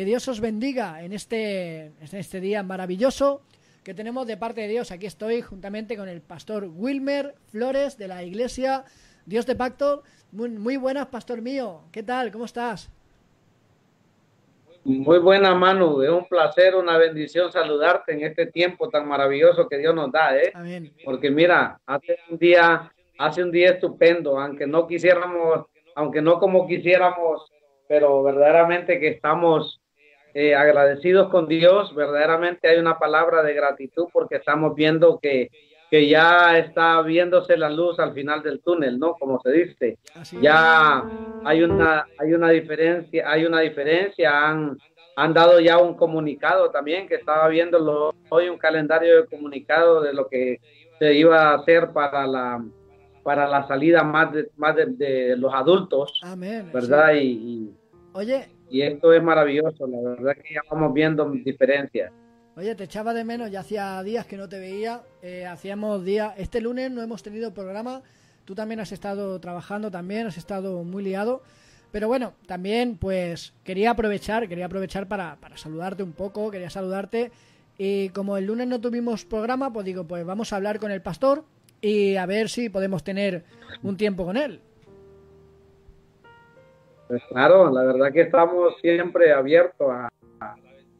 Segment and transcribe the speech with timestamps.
[0.00, 3.42] Que Dios os bendiga en este, en este día maravilloso
[3.84, 4.92] que tenemos de parte de Dios.
[4.92, 8.84] Aquí estoy juntamente con el pastor Wilmer Flores de la iglesia
[9.26, 10.02] Dios de Pacto.
[10.32, 11.82] Muy, muy buenas, pastor mío.
[11.92, 12.32] ¿Qué tal?
[12.32, 12.90] ¿Cómo estás?
[14.84, 16.00] Muy buena, Manu.
[16.00, 20.34] Es un placer, una bendición saludarte en este tiempo tan maravilloso que Dios nos da,
[20.34, 20.50] ¿eh?
[20.54, 20.94] Amén.
[21.04, 26.66] Porque mira, hace un día, hace un día estupendo, aunque no quisiéramos, aunque no como
[26.66, 27.52] quisiéramos,
[27.86, 29.79] pero verdaderamente que estamos
[30.34, 31.94] eh, agradecidos con Dios.
[31.94, 35.50] Verdaderamente hay una palabra de gratitud porque estamos viendo que
[35.90, 39.14] que ya está viéndose la luz al final del túnel, ¿no?
[39.14, 39.98] Como se dice.
[40.40, 41.02] ya
[41.44, 44.78] hay una, hay una diferencia, hay una diferencia, han,
[45.16, 50.14] han dado ya un comunicado también, que estaba viendo hoy un calendario de comunicado de
[50.14, 50.60] lo que
[51.00, 52.64] se iba a hacer para la
[53.22, 56.22] para la salida más de, más de, los adultos,
[56.72, 57.14] ¿verdad?
[57.20, 57.70] Y,
[58.12, 62.12] Oye, y esto es maravilloso, la verdad que ya vamos viendo diferencias.
[62.56, 66.34] Oye, te echaba de menos, ya hacía días que no te veía, eh, hacíamos días,
[66.36, 68.02] este lunes no hemos tenido programa,
[68.44, 71.42] tú también has estado trabajando también, has estado muy liado,
[71.90, 77.32] pero bueno, también pues quería aprovechar, quería aprovechar para, para saludarte un poco, quería saludarte
[77.78, 81.02] y como el lunes no tuvimos programa, pues digo, pues vamos a hablar con el
[81.02, 81.44] pastor
[81.80, 83.44] y a ver si podemos tener
[83.82, 84.60] un tiempo con él.
[87.10, 90.08] Pues claro, la verdad que estamos siempre abiertos a,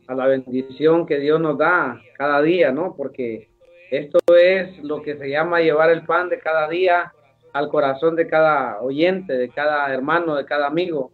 [0.09, 2.97] a la bendición que Dios nos da cada día, ¿no?
[2.97, 3.49] Porque
[3.93, 7.13] esto es lo que se llama llevar el pan de cada día
[7.53, 11.13] al corazón de cada oyente, de cada hermano, de cada amigo,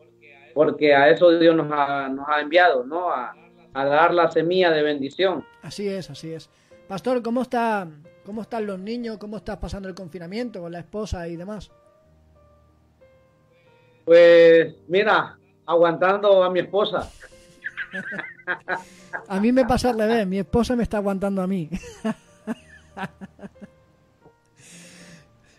[0.54, 3.10] porque a eso Dios nos ha, nos ha enviado, ¿no?
[3.10, 3.34] A,
[3.74, 5.44] dar la semilla de bendición.
[5.60, 6.48] Así es, así es.
[6.88, 7.86] Pastor, ¿cómo está,
[8.24, 9.18] cómo están los niños?
[9.18, 11.70] ¿Cómo estás pasando el confinamiento con la esposa y demás?
[14.06, 15.36] Pues mira,
[15.66, 17.10] aguantando a mi esposa.
[19.28, 21.70] A mí me pasa al revés, mi esposa me está aguantando a mí.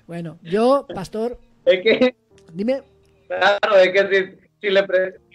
[0.08, 1.38] Bueno, yo, pastor.
[1.66, 2.16] Es que.
[2.54, 2.82] Dime.
[3.28, 4.88] Claro, es que si, le,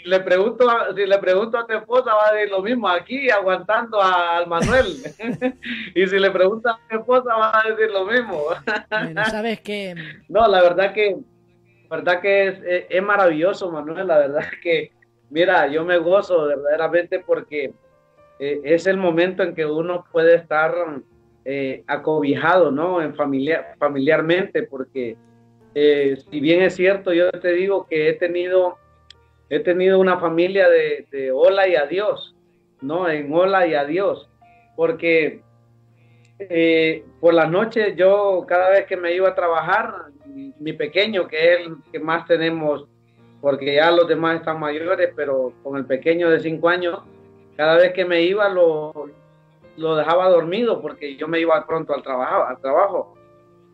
[0.07, 3.29] le, pregunto a, si le pregunto a tu esposa, va a decir lo mismo aquí,
[3.29, 4.97] aguantando al Manuel.
[5.95, 8.45] y si le pregunto a mi esposa, va a decir lo mismo.
[8.91, 9.95] bueno, sabes que.
[10.31, 11.19] No, la verdad que.
[11.93, 14.09] Verdad que es, es maravilloso, Manuel.
[14.09, 14.91] La verdad que
[15.33, 17.73] Mira, yo me gozo verdaderamente porque
[18.39, 20.75] eh, es el momento en que uno puede estar
[21.47, 23.01] eh, acobijado, ¿no?
[23.01, 25.17] En familiar, familiarmente, porque
[25.75, 28.77] eh, si bien es cierto, yo te digo que he tenido,
[29.49, 32.37] he tenido una familia de, de hola y adiós,
[32.83, 33.09] ¿no?
[33.09, 34.29] En hola y adiós,
[34.77, 35.41] porque
[37.21, 40.12] por la noche yo cada vez que me iba a trabajar,
[40.59, 42.87] mi pequeño, que es el que más tenemos
[43.43, 47.01] porque ya los demás están mayores, pero con el pequeño de cinco años,
[47.57, 49.11] cada vez que me iba lo,
[49.77, 53.15] lo dejaba dormido porque yo me iba pronto al trabajo, al trabajo.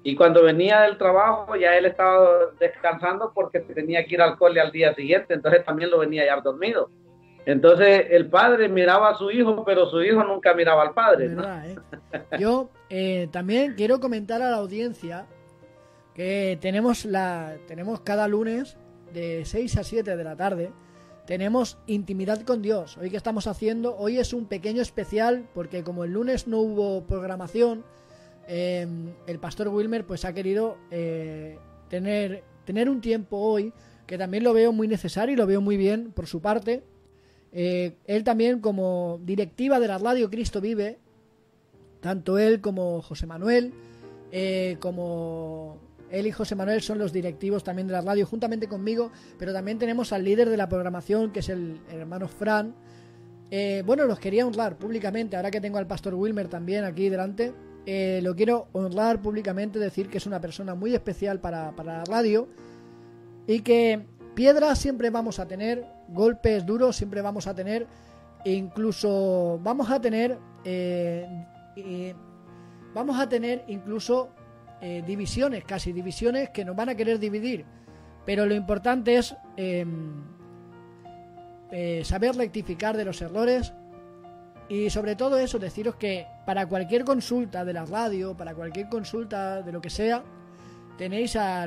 [0.03, 4.59] Y cuando venía del trabajo ya él estaba descansando porque tenía que ir al cole
[4.59, 6.89] al día siguiente, entonces también lo venía ya dormido.
[7.45, 11.27] Entonces el padre miraba a su hijo, pero su hijo nunca miraba al padre.
[11.27, 11.77] ¿eh?
[12.39, 15.27] Yo eh, también quiero comentar a la audiencia
[16.19, 18.77] que tenemos la tenemos cada lunes
[19.15, 20.73] de 6 a 7 de la tarde,
[21.29, 22.99] tenemos intimidad con Dios.
[22.99, 27.07] Hoy que estamos haciendo, hoy es un pequeño especial porque como el lunes no hubo
[27.07, 27.85] programación,
[28.49, 31.57] em, el pastor Wilmer pues ha querido eh,
[31.89, 33.73] tener, tener un tiempo hoy
[34.05, 36.83] que también lo veo muy necesario y lo veo muy bien por su parte.
[37.53, 40.99] Eh, él también como directiva de la radio Cristo Vive,
[42.01, 43.73] tanto él como José Manuel,
[44.33, 49.11] eh, como él y José Manuel son los directivos también de la radio, juntamente conmigo,
[49.39, 52.75] pero también tenemos al líder de la programación, que es el, hermano Fran.
[53.51, 57.53] Eh, bueno, los quería honrar públicamente, ahora que tengo al pastor Wilmer también aquí delante.
[57.87, 62.49] Eh, lo quiero honrar públicamente, decir que es una persona muy especial para, la radio
[63.47, 67.87] y que piedras siempre vamos a tener, golpes duros siempre vamos a tener,
[68.45, 72.15] incluso vamos a tener, eh,
[72.95, 74.29] vamos a tener incluso
[74.81, 77.65] eh, divisiones, casi divisiones que nos van a querer dividir.
[78.25, 80.23] Pero lo importante es em,
[81.71, 83.73] eh, saber rectificar de los errores
[84.69, 89.63] y sobre todo eso, deciros que para cualquier consulta de la radio, para cualquier consulta
[89.63, 90.23] de lo que sea,
[90.99, 91.67] tenéis a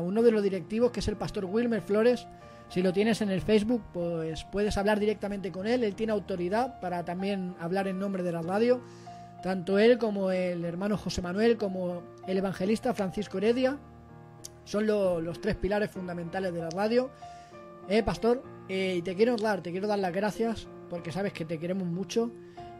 [0.00, 2.28] uno de los directivos que es el pastor Wilmer Flores.
[2.68, 5.82] Si lo tienes en el Facebook, pues puedes hablar directamente con él.
[5.82, 8.80] Él tiene autoridad para también hablar en nombre de la radio.
[9.42, 13.78] Tanto él como el hermano José Manuel, como el evangelista Francisco Heredia,
[14.64, 17.10] son los tres pilares fundamentales de la radio.
[17.88, 21.58] Eh, pastor, eh, te quiero dar, te quiero dar las gracias porque sabes que te
[21.58, 22.30] queremos mucho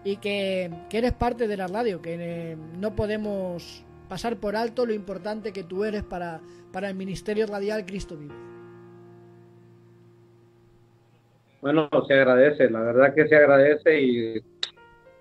[0.05, 4.93] y que, eres parte de la radio, que eh, no podemos pasar por alto lo
[4.93, 8.35] importante que tú eres para, para el Ministerio Radial Cristo Vive.
[11.63, 14.43] Bueno, se agradece, la verdad que se agradece y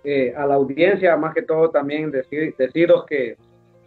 [0.03, 3.35] eh, a la audiencia, más que todo también decir, deciros que,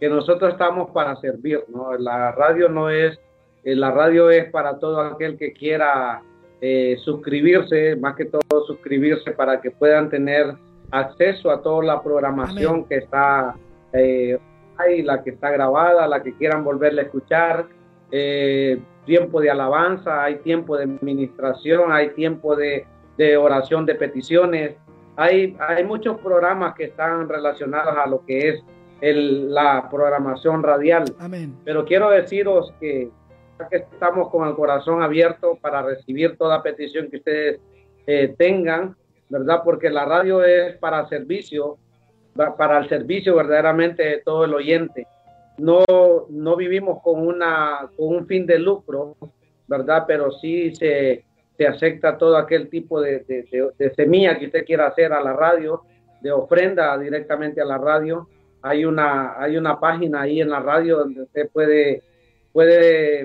[0.01, 1.95] que nosotros estamos para servir, ¿no?
[1.95, 3.19] La radio no es,
[3.63, 6.23] eh, la radio es para todo aquel que quiera
[6.59, 10.55] eh, suscribirse, más que todo suscribirse para que puedan tener
[10.89, 13.55] acceso a toda la programación que está
[13.93, 17.67] ahí, la que está grabada, la que quieran volverle a escuchar,
[19.05, 22.87] tiempo de alabanza, hay tiempo de administración, hay tiempo de,
[23.17, 24.75] de oración de peticiones,
[25.15, 28.63] hay, hay muchos programas que están relacionados a lo que es
[29.01, 31.05] el, la programación radial.
[31.19, 31.55] Amén.
[31.65, 33.09] Pero quiero deciros que,
[33.69, 37.59] que estamos con el corazón abierto para recibir toda petición que ustedes
[38.07, 38.95] eh, tengan,
[39.29, 39.61] ¿verdad?
[39.63, 41.77] Porque la radio es para servicio,
[42.35, 45.07] para el servicio verdaderamente de todo el oyente.
[45.57, 45.83] No,
[46.29, 49.15] no vivimos con, una, con un fin de lucro,
[49.67, 50.05] ¿verdad?
[50.07, 51.23] Pero sí se,
[51.61, 53.23] se acepta todo aquel tipo de,
[53.95, 55.83] semilla que usted quiera hacer a la radio,
[56.19, 58.27] de ofrenda directamente a la radio.
[58.61, 62.03] Hay una, hay una página ahí en la radio donde usted puede,
[62.51, 63.21] puede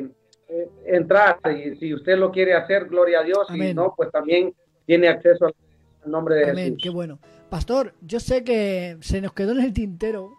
[0.48, 4.54] eh, entrar y si usted lo quiere hacer, gloria a Dios, y no, pues también
[4.86, 6.76] tiene acceso al nombre de Amén.
[6.80, 7.18] Qué bueno.
[7.50, 10.32] Pastor, yo sé que se nos quedó en el tintero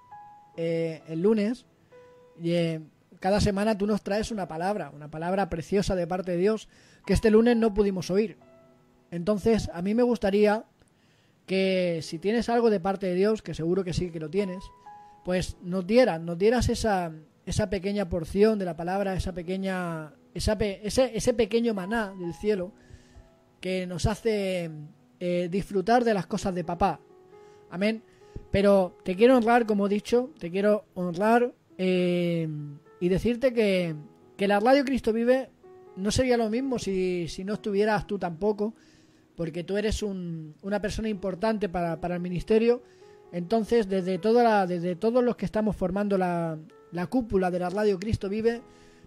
[0.57, 1.65] eh, el lunes
[2.41, 2.81] y eh,
[3.19, 6.67] cada semana tú nos traes una palabra, una palabra preciosa de parte de Dios
[7.05, 8.37] que este lunes no pudimos oír.
[9.11, 10.65] Entonces, a mí me gustaría
[11.45, 14.63] que si tienes algo de parte de Dios, que seguro que sí que lo tienes,
[15.27, 17.11] pues nos dieras, nos dieras esa,
[17.45, 22.71] esa pequeña porción de la palabra, esa pequeña, esa ese, ese pequeño maná del cielo
[23.59, 24.71] que nos hace
[25.19, 27.01] eh, disfrutar de las cosas de papá.
[27.69, 28.03] Amén.
[28.51, 32.47] Pero te quiero honrar, como he dicho, te quiero honrar eh,
[33.01, 33.95] y decirte que,
[34.37, 35.49] que la Radio Cristo Vive
[35.97, 38.75] no sería lo mismo si, si no estuvieras tú tampoco,
[39.35, 42.81] porque tú eres un, una persona importante para, para, el ministerio.
[43.31, 46.57] Entonces, desde, toda la, desde todos los que estamos formando la,
[46.91, 48.61] la cúpula de la Radio Cristo Vive,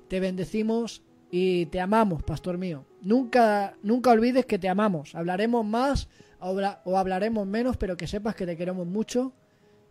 [0.08, 2.84] te bendecimos y te amamos, pastor mío.
[3.02, 5.14] Nunca, nunca olvides que te amamos.
[5.14, 9.32] Hablaremos más o hablaremos menos, pero que sepas que te queremos mucho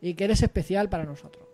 [0.02, 1.50] y que eres especial para nosotros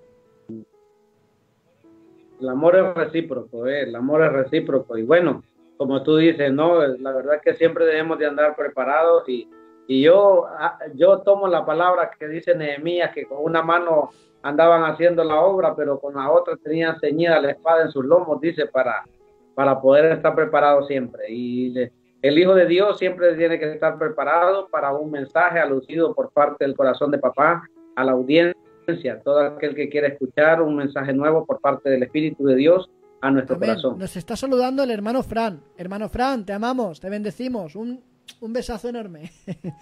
[2.40, 4.98] el amor es recíproco, eh, el amor es recíproco.
[4.98, 5.44] Y bueno,
[5.78, 9.50] como tú dices, no, la verdad que siempre debemos de andar preparados y,
[9.88, 14.10] y yo, ah, yo tomo la palabra que dice Nehemías, que con una mano
[14.42, 18.42] andaban haciendo la obra, pero con la otra tenían ceñida la espada en sus lomos,
[18.42, 19.04] dice, para,
[19.54, 21.26] para poder estar preparado siempre.
[21.30, 21.74] Y
[22.22, 26.66] el Hijo de Dios siempre tiene que estar preparado para un mensaje alucido por parte
[26.66, 27.64] del corazón de papá
[27.96, 28.56] a la audiencia
[29.24, 32.90] todo aquel que quiera escuchar un mensaje nuevo por parte del Espíritu de Dios
[33.22, 33.98] a nuestro corazón.
[33.98, 35.62] Nos está saludando el hermano Fran.
[35.78, 37.76] Hermano Fran, te amamos, te bendecimos.
[37.76, 38.04] Un,
[38.42, 39.32] un besazo enorme.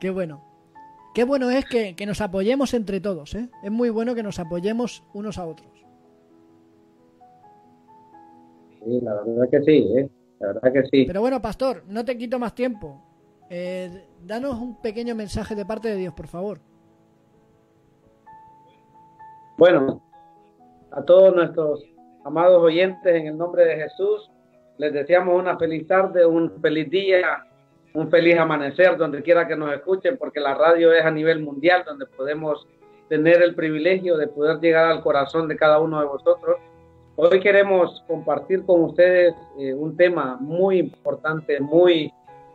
[0.00, 0.44] Qué bueno.
[1.14, 3.34] Qué bueno es que, nos apoyemos entre todos.
[3.34, 3.50] ¿eh?
[3.62, 5.70] Es muy bueno que nos apoyemos unos a otros.
[8.84, 10.08] Sí, la verdad que sí, ¿eh?
[10.38, 11.04] La verdad que sí.
[11.06, 13.02] Pero bueno, pastor, no te quito más tiempo.
[13.50, 16.60] Eh, danos un pequeño mensaje de parte de Dios, por favor.
[19.58, 20.00] Bueno,
[20.92, 21.84] a todos nuestros
[22.24, 24.30] amados oyentes, en el nombre de Jesús,
[24.80, 27.44] les deseamos una feliz tarde, un feliz día,
[27.92, 31.82] un feliz amanecer, donde quiera que nos escuchen, porque la radio es a nivel mundial,
[31.84, 32.66] donde podemos
[33.10, 36.56] tener el privilegio de poder llegar al corazón de cada uno de vosotros.
[37.16, 42.10] Hoy queremos compartir con ustedes eh, un tema muy importante, muy,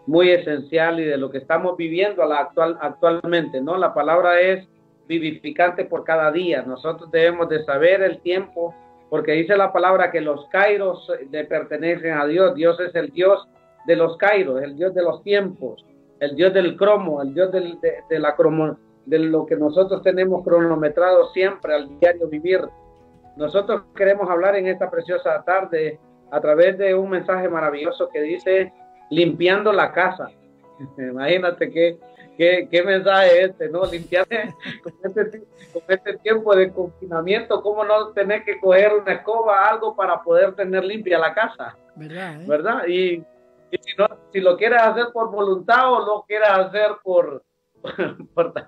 [0.07, 3.77] muy esencial y de lo que estamos viviendo a la actual, actualmente, ¿no?
[3.77, 4.67] La palabra es
[5.07, 6.63] vivificante por cada día.
[6.63, 8.73] Nosotros debemos de saber el tiempo,
[9.15, 12.53] porque dice la palabra que los kairos le pertenecen a Dios.
[12.53, 13.47] Dios es el Dios
[13.87, 15.85] de los kairos, el Dios de los tiempos,
[16.19, 20.43] el Dios del cromo, el Dios del, de, la cromo, de lo que nosotros tenemos
[20.43, 22.59] cronometrado siempre al diario vivir.
[23.37, 25.97] Nosotros queremos hablar en esta preciosa tarde
[26.29, 28.73] a través de un mensaje maravilloso que dice
[29.11, 30.29] limpiando la casa.
[30.97, 31.97] Imagínate que
[32.37, 33.85] ¿Qué, qué mensaje este, no?
[33.85, 35.43] Limpiar este,
[35.73, 40.53] con este, tiempo de confinamiento, ¿cómo no tener que coger una escoba, algo para poder
[40.55, 41.77] tener limpia la casa?
[41.95, 42.41] ¿Verdad?
[42.41, 42.45] Eh?
[42.47, 42.87] ¿Verdad?
[42.87, 43.23] Y,
[43.71, 47.43] si, no, si lo quieres hacer por voluntad o lo quieres hacer por,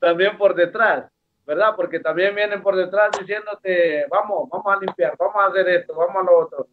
[0.00, 1.10] también por detrás,
[1.46, 1.74] ¿verdad?
[1.76, 6.16] Porque también vienen por detrás diciéndote, vamos, vamos a limpiar, vamos a hacer esto, vamos
[6.16, 6.68] a lo otro.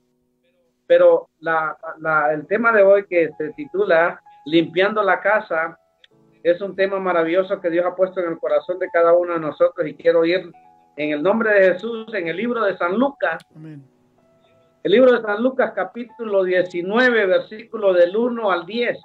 [0.85, 1.77] pero la,
[2.31, 5.79] el tema de hoy que se titula Limpiando la casa
[6.45, 9.39] es un tema maravilloso que Dios ha puesto en el corazón de cada uno de
[9.39, 10.51] nosotros y quiero ir
[10.95, 13.43] en el nombre de Jesús en el libro de San Lucas.
[14.83, 18.95] El libro de San Lucas capítulo 19 versículo del 1 al 10.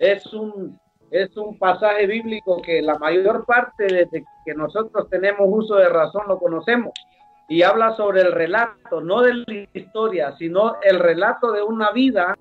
[0.00, 0.76] Es un,
[1.12, 6.22] es un pasaje bíblico que la mayor parte de que nosotros tenemos uso de razón
[6.26, 6.90] lo conocemos
[7.48, 12.34] y habla sobre el relato, no de la historia, sino el relato de una vida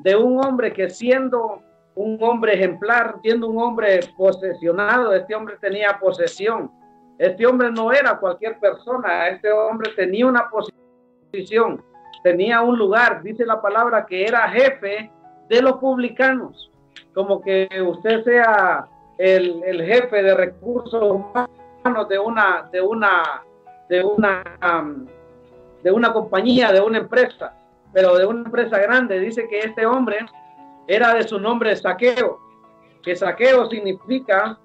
[0.00, 1.62] de un hombre que siendo
[1.96, 6.70] un hombre ejemplar, siendo un hombre posesionado, este hombre tenía posesión.
[7.18, 11.82] Este hombre no era cualquier persona, este hombre tenía una posición,
[12.22, 15.10] tenía un lugar, dice la palabra que era jefe
[15.48, 16.70] de los publicanos,
[17.14, 23.42] como que usted sea el, el jefe de recursos humanos de una, de una
[23.88, 24.42] de una,
[25.82, 27.54] de una compañía, de una empresa,
[27.92, 29.20] pero de una empresa grande.
[29.20, 30.18] Dice que este hombre
[30.86, 32.40] era de su nombre saqueo,
[33.02, 34.58] que saqueo significa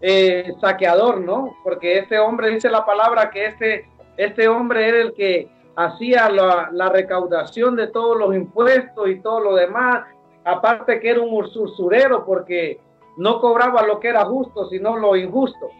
[0.00, 1.56] eh, saqueador, ¿no?
[1.64, 6.70] Porque este hombre dice la palabra que este, este hombre era el que hacía la,
[6.72, 10.04] la recaudación de todos los impuestos y todo lo demás,
[10.44, 12.80] aparte que era un usurero porque
[13.16, 15.70] no cobraba lo que era justo, sino lo injusto.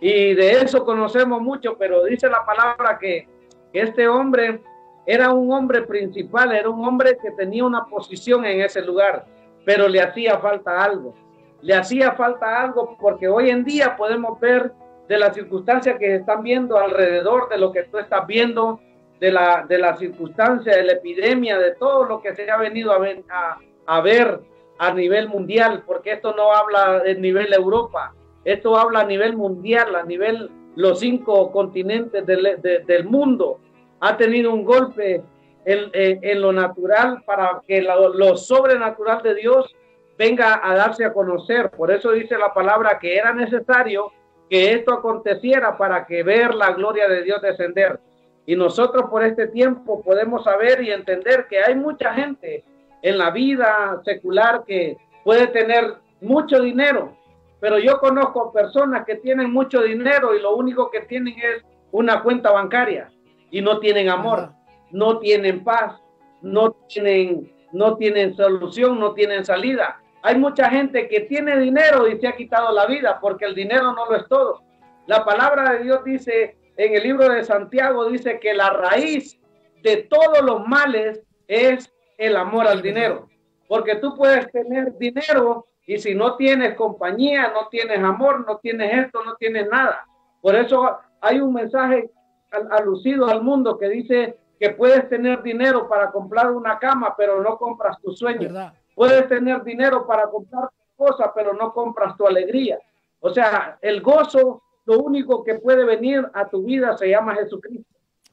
[0.00, 3.26] Y de eso conocemos mucho, pero dice la palabra que,
[3.72, 4.62] este hombre
[5.10, 9.24] era un hombre principal, era un hombre que tenía una posición en ese lugar,
[9.64, 11.14] pero le hacía falta algo.
[11.62, 14.70] Le hacía falta algo porque hoy en día podemos ver
[15.08, 18.80] de las circunstancias que están viendo alrededor de lo que tú estás viendo,
[19.18, 22.92] de la, de la circunstancia, de la epidemia, de todo lo que se ha venido
[22.92, 22.98] a,
[23.30, 24.40] a, a ver
[24.78, 29.96] a nivel mundial, porque esto no habla de nivel Europa, esto habla a nivel mundial,
[29.96, 33.58] a nivel los cinco continentes del, mundo.
[34.00, 35.22] Ha tenido un golpe
[35.64, 39.74] en, lo natural para que lo, sobrenatural de Dios
[40.16, 41.70] venga a darse a conocer.
[41.70, 44.12] Por eso dice la palabra que era necesario
[44.48, 48.00] que esto aconteciera para que ver la gloria de Dios descender.
[48.46, 52.64] Y nosotros por este tiempo podemos saber y entender que hay mucha gente
[53.02, 57.14] en la vida secular que puede tener mucho dinero,
[57.60, 62.22] pero yo conozco personas que tienen mucho dinero y lo único que tienen es una
[62.22, 63.08] cuenta bancaria
[63.50, 64.52] y no tienen amor,
[64.90, 66.00] no tienen paz,
[66.42, 70.00] no tienen, no tienen solución, no tienen salida.
[70.22, 73.92] Hay mucha gente que tiene dinero y se ha quitado la vida porque el dinero
[73.92, 74.62] no lo es todo.
[75.06, 79.40] La palabra de Dios dice en el libro de Santiago, dice que la raíz
[79.82, 83.28] de todos los males es el amor al dinero.
[83.68, 89.06] Porque tú puedes tener dinero y si no tienes compañía, no tienes amor, no tienes
[89.06, 90.04] esto, no tienes nada.
[90.40, 92.10] Por eso hay un mensaje
[92.50, 97.56] alucido al mundo que dice que puedes tener dinero para comprar una cama, pero no
[97.56, 98.48] compras tu sueño.
[98.94, 102.78] Puedes tener dinero para comprar cosas, pero no compras tu alegría.
[103.20, 107.86] O sea, el gozo, lo único que puede venir a tu vida se llama Jesucristo.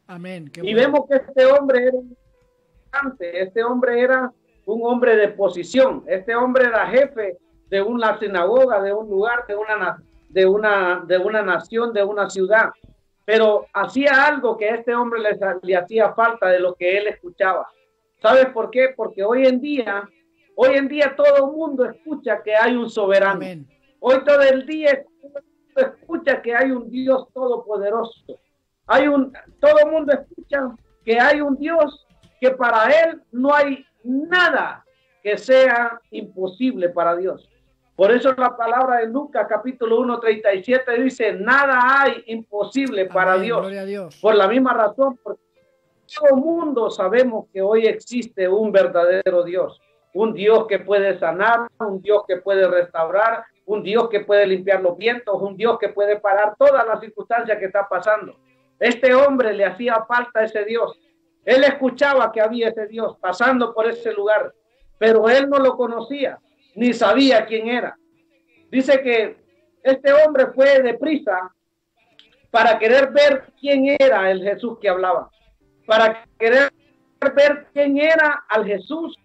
[0.08, 0.52] Amén.
[0.62, 1.98] y vemos que este hombre era
[3.20, 4.32] este hombre era
[4.66, 7.38] un hombre de posición, este hombre era jefe
[7.70, 12.30] de una sinagoga, de un lugar, de una, de una, de una nación, de una
[12.30, 12.70] ciudad.
[13.26, 17.08] Pero hacía algo que a este hombre le, le hacía falta de lo que él
[17.08, 17.68] escuchaba.
[18.22, 18.94] ¿Sabes por qué?
[18.96, 20.08] Porque hoy en día,
[20.56, 23.46] hoy en día todo el mundo escucha que hay un soberano.
[24.00, 25.04] Hoy todo el día
[25.76, 28.40] escucha que hay un Dios todopoderoso.
[28.88, 32.06] Hay un, todo el mundo escucha que hay un Dios
[32.40, 34.86] que para él no hay nada
[35.24, 37.50] que sea imposible para Dios.
[37.96, 43.66] Por eso la palabra de Lucas capítulo 1, 37 dice, nada hay imposible para Dios.
[44.22, 45.42] Por la misma razón, porque
[46.14, 49.80] todo mundo sabemos que hoy existe un verdadero Dios.
[50.14, 54.82] Un Dios que puede sanar, un Dios que puede restaurar, un Dios que puede limpiar
[54.82, 58.36] los vientos, un Dios que puede parar todas las circunstancias que está pasando.
[58.78, 61.00] Este hombre le hacía falta a ese Dios.
[61.46, 64.54] Él escuchaba que había ese Dios pasando por ese lugar,
[64.98, 66.40] pero él no lo conocía
[66.76, 67.98] ni sabía quién era.
[68.70, 69.38] Dice que
[69.84, 71.52] este hombre fue deprisa
[72.52, 75.30] para querer ver quién era el Jesús que hablaba,
[75.86, 76.72] para querer
[77.36, 79.18] ver quién era al Jesús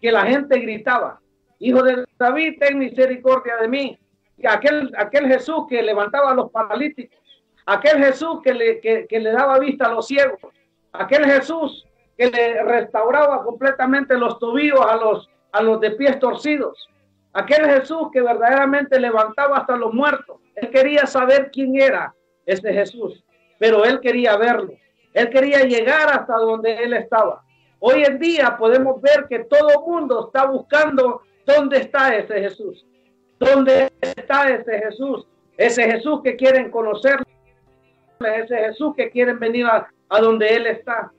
[0.00, 1.20] que la gente gritaba,
[1.58, 3.96] Hijo de David, ten misericordia de mí.
[4.44, 7.16] Aquel, aquel Jesús que levantaba a los paralíticos,
[7.66, 10.40] aquel Jesús que le, que le daba vista a los ciegos,
[10.92, 11.86] aquel Jesús
[12.18, 16.88] que le restauraba completamente los tobillos a los, a los de pies torcidos,
[17.32, 20.38] Aquel Jesús que verdaderamente levantaba hasta los muertos.
[20.54, 22.14] Él quería saber quién era
[22.44, 23.24] ese Jesús,
[23.58, 24.72] pero él quería verlo.
[25.14, 27.42] Él quería llegar hasta donde él estaba.
[27.80, 32.86] Hoy en día podemos ver que todo mundo está buscando dónde está ese Jesús.
[33.38, 35.26] ¿Dónde está ese Jesús?
[35.56, 37.16] Ese Jesús que quieren conocer,
[38.20, 39.88] ese Jesús que quieren venir a,
[40.20, 41.10] donde Él está.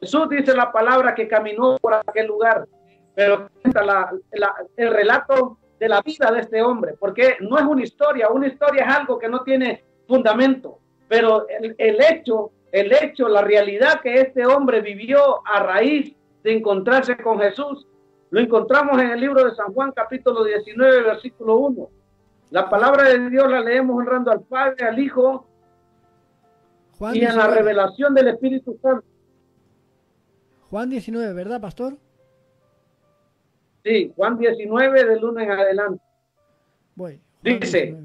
[0.00, 2.66] Jesús dice la palabra que caminó por aquel lugar,
[3.14, 3.48] pero
[4.76, 8.84] el relato de la vida de este hombre, porque no es una historia, una historia
[8.84, 14.14] es algo que no tiene fundamento, pero el, el hecho, el hecho, la realidad que
[14.14, 17.86] este hombre vivió a raíz de encontrarse con Jesús,
[18.30, 21.88] lo encontramos en el libro de San Juan capítulo 19, versículo 1.
[22.50, 25.46] La palabra de Dios la leemos honrando al Padre, al Hijo
[27.12, 29.04] y en la revelación del Espíritu Santo.
[30.68, 31.96] Juan 19, ¿verdad, pastor?
[33.84, 36.02] Sí, Juan 19 del 1 en adelante.
[36.94, 37.20] Voy.
[37.42, 37.96] Dice.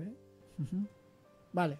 [1.52, 1.78] Vale.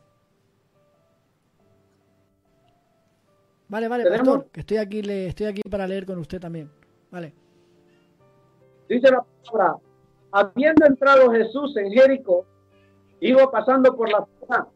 [3.68, 6.70] Vale, vale, pastor, que estoy aquí, le, estoy aquí para leer con usted también.
[7.10, 7.34] Vale.
[8.88, 9.80] Dice la palabra,
[10.32, 12.46] habiendo entrado Jesús en Jericó,
[13.20, 14.68] iba pasando por la ciudad.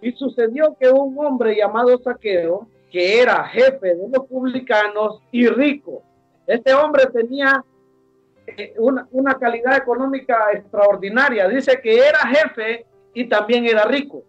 [0.00, 6.02] Y sucedió que un hombre llamado Saqueo, que era jefe de los publicanos y rico,
[6.46, 7.64] este hombre tenía
[8.56, 11.48] eh, una, calidad económica extraordinaria.
[11.48, 14.22] Dice que era jefe y también era rico.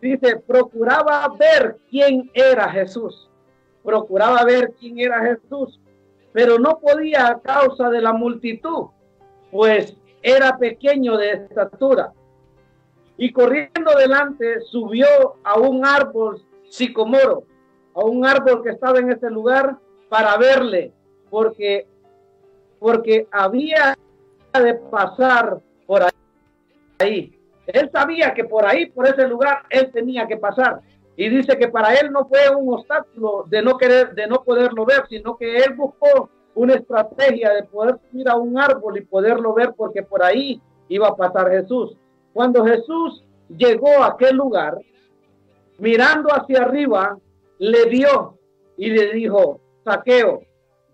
[0.00, 3.28] Dice, procuraba ver quién era Jesús.
[3.82, 5.80] Procuraba ver quién era Jesús,
[6.32, 8.88] pero no podía a causa de la multitud,
[9.50, 12.12] pues era pequeño de estatura.
[13.16, 15.06] Y corriendo delante subió
[15.42, 17.44] a un árbol sicomoro,
[17.94, 20.92] a un árbol que estaba en ese lugar para verle,
[21.30, 21.86] porque
[22.78, 23.96] porque había
[24.52, 26.02] de pasar por
[26.98, 27.34] ahí.
[27.66, 30.80] Él sabía que por ahí, por ese lugar, él tenía que pasar.
[31.16, 34.84] Y dice que para él no fue un obstáculo de no querer, de no poderlo
[34.86, 39.52] ver, sino que él buscó una estrategia de poder subir a un árbol y poderlo
[39.52, 41.96] ver porque por ahí iba a pasar Jesús.
[42.32, 44.78] Cuando Jesús llegó a aquel lugar,
[45.78, 47.18] mirando hacia arriba,
[47.58, 48.38] le vio
[48.76, 50.42] y le dijo, saqueo,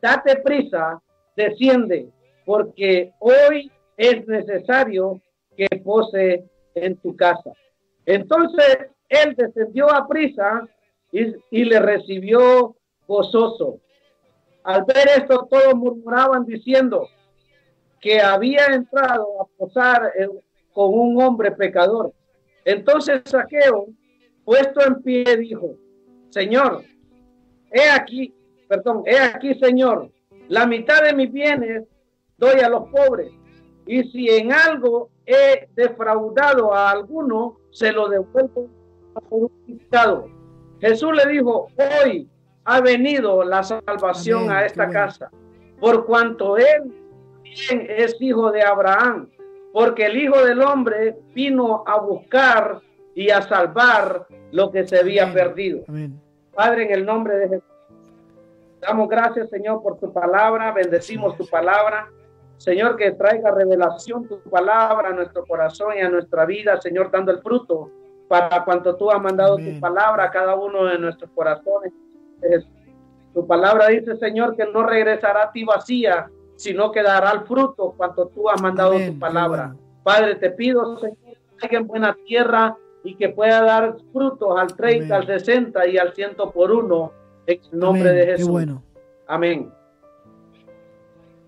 [0.01, 1.01] date prisa
[1.37, 2.09] desciende,
[2.45, 5.21] porque hoy es necesario
[5.57, 6.45] que pose
[6.75, 7.53] en tu casa.
[8.07, 10.69] Entonces él descendió a prisa
[11.13, 13.79] y, le recibió gozoso.
[14.65, 17.09] Al ver esto, todos murmuraban diciendo
[18.01, 20.13] que había entrado a posar
[20.73, 22.13] con un hombre pecador.
[22.65, 23.89] Entonces Saqueo,
[24.45, 25.77] puesto en pie, dijo,
[26.31, 26.83] Señor,
[27.71, 28.35] he aquí,
[28.69, 30.11] perdón, he aquí, Señor,
[30.49, 31.85] la mitad de mis bienes
[32.37, 33.33] doy a los pobres.
[33.87, 38.69] Y si en algo he defraudado a alguno, se lo devuelvo
[39.29, 40.31] por un
[40.81, 41.69] Jesús le dijo,
[42.03, 42.29] hoy
[42.65, 45.31] ha venido la salvación a esta casa,
[45.81, 46.93] por cuanto él
[47.45, 49.29] es hijo de Abraham,
[49.73, 52.81] porque el Hijo del Hombre vino a buscar
[53.15, 55.85] y a salvar lo que se había perdido.
[56.55, 57.74] Padre, en el nombre de Jesús.
[58.87, 60.73] Damos gracias, Señor, por tu palabra.
[60.73, 62.11] Bendecimos tu palabra.
[62.59, 67.33] Señor, que traiga revelación tu palabra a nuestro corazón y a nuestra vida, Señor, dando
[67.33, 67.91] el fruto
[68.29, 71.93] para cuanto tú has mandado tu palabra a cada uno de nuestros corazones.
[73.33, 77.95] Tu palabra dice, Señor, que no regresará a ti vacía, sino que dará el fruto
[77.97, 79.75] cuanto tú has mandado tu palabra.
[80.03, 81.17] Padre, te pido, Señor,
[81.69, 86.13] que en buena tierra y que pueda dar frutos al 30, al 60 y al
[86.15, 87.13] 100 por uno
[87.47, 88.49] en nombre de Jesús.
[88.49, 88.83] bueno.
[89.27, 89.73] Amén.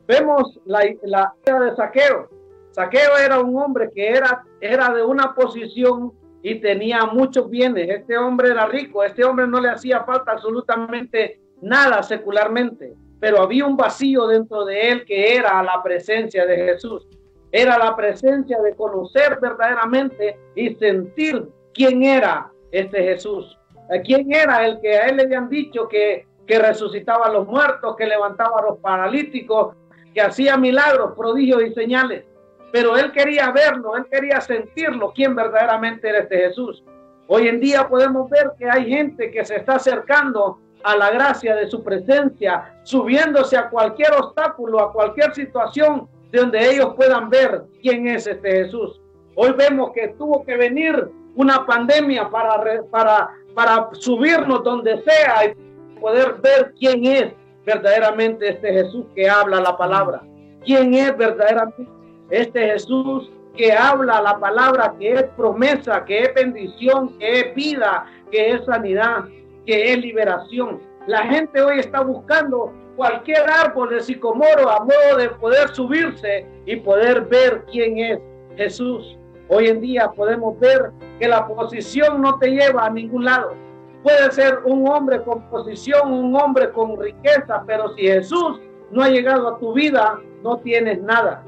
[0.06, 2.28] Vemos la, la de Saqueo.
[2.70, 7.88] Saqueo era un hombre que era, era de una posición y tenía muchos bienes.
[7.88, 9.02] Este hombre era rico.
[9.02, 12.94] Este hombre no le hacía falta absolutamente nada secularmente.
[13.18, 17.08] Pero había un vacío dentro de él que era la presencia de Jesús.
[17.50, 23.58] Era la presencia de conocer verdaderamente y sentir quién era este Jesús.
[24.04, 27.96] ¿Quién era el que a él le habían dicho que, que resucitaba a los muertos,
[27.96, 29.76] que levantaba a los paralíticos,
[30.12, 32.24] que hacía milagros, prodigios y señales?
[32.72, 36.82] Pero él quería verlo, él quería sentirlo, quién verdaderamente era este Jesús.
[37.28, 41.56] Hoy en día podemos ver que hay gente que se está acercando a la gracia
[41.56, 47.62] de su presencia, subiéndose a cualquier obstáculo, a cualquier situación de donde ellos puedan ver
[47.82, 49.00] quién es este Jesús.
[49.34, 55.98] Hoy vemos que tuvo que venir una pandemia para, para para subirnos donde sea y
[55.98, 57.32] poder ver quién es
[57.64, 60.22] verdaderamente este Jesús que habla la palabra.
[60.62, 61.88] ¿Quién es verdaderamente
[62.28, 68.04] este Jesús que habla la palabra, que es promesa, que es bendición, que es vida,
[68.30, 69.24] que es sanidad,
[69.64, 70.82] que es liberación.
[71.06, 76.76] La gente hoy está buscando cualquier árbol de sicomoro a modo de poder subirse y
[76.76, 78.18] poder ver quién es
[78.58, 79.16] Jesús.
[79.48, 83.54] Hoy en día podemos ver que la posición no te lleva a ningún lado.
[84.02, 89.08] Puede ser un hombre con posición, un hombre con riqueza, pero si Jesús no ha
[89.08, 91.42] llegado a tu vida, no tienes nada.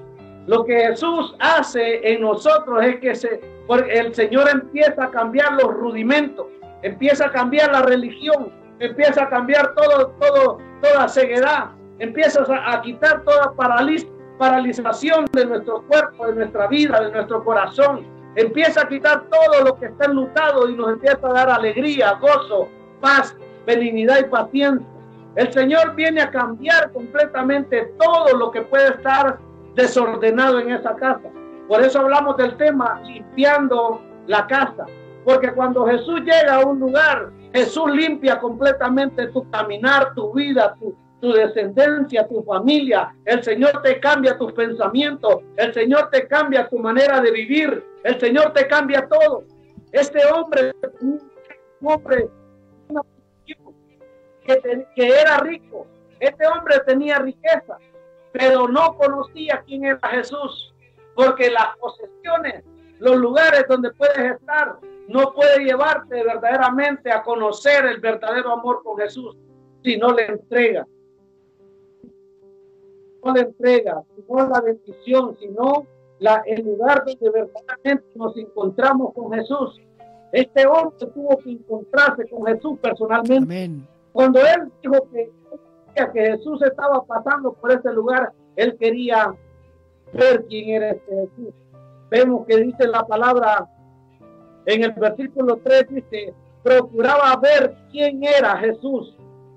[0.46, 3.40] Lo que Jesús hace en nosotros es que se,
[3.90, 6.46] el Señor empieza a cambiar los rudimentos,
[6.82, 13.24] empieza a cambiar la religión, empieza a cambiar todo, todo, toda ceguedad, empieza a, quitar
[13.24, 13.52] toda
[14.38, 18.06] paralización de nuestro cuerpo, de nuestra vida, de nuestro corazón.
[18.36, 22.68] Empieza a quitar todo lo que está enlutado y nos empieza a dar alegría, gozo,
[23.00, 23.36] paz,
[23.66, 24.86] benignidad y paciencia.
[25.34, 29.38] El Señor viene a cambiar completamente todo lo que puede estar
[29.74, 31.28] desordenado en esa casa.
[31.68, 34.86] Por eso hablamos del tema limpiando la casa.
[35.24, 40.94] Porque cuando Jesús llega a un lugar, Jesús limpia completamente tu caminar, tu vida, tu,
[41.20, 43.14] tu descendencia, tu familia.
[43.24, 45.42] El Señor te cambia tus pensamientos.
[45.56, 47.84] El Señor te cambia tu manera de vivir.
[48.04, 49.44] El Señor te cambia todo.
[49.92, 51.20] Este hombre, un
[51.82, 52.28] hombre
[54.44, 55.86] que, que era rico,
[56.20, 57.78] este hombre tenía riqueza,
[58.32, 60.74] pero no conocía quién era Jesús,
[61.14, 62.64] porque las posesiones,
[62.98, 64.76] los lugares donde puedes estar,
[65.08, 69.36] no puede llevarte verdaderamente a conocer el verdadero amor con Jesús
[69.82, 70.86] si no le entrega.
[73.24, 75.86] No le entrega, no la bendición, sino
[76.18, 79.80] la, el lugar donde verdaderamente nos encontramos con Jesús.
[80.32, 83.86] Este hombre tuvo que encontrarse con Jesús personalmente.
[84.12, 85.30] Cuando él dijo que,
[85.94, 89.34] que Jesús estaba pasando por ese lugar, él quería
[90.12, 91.54] ver quién era este Jesús.
[92.10, 93.68] Vemos que dice la palabra
[94.68, 99.16] en el versículo 3 dice, procuraba ver quién era Jesús,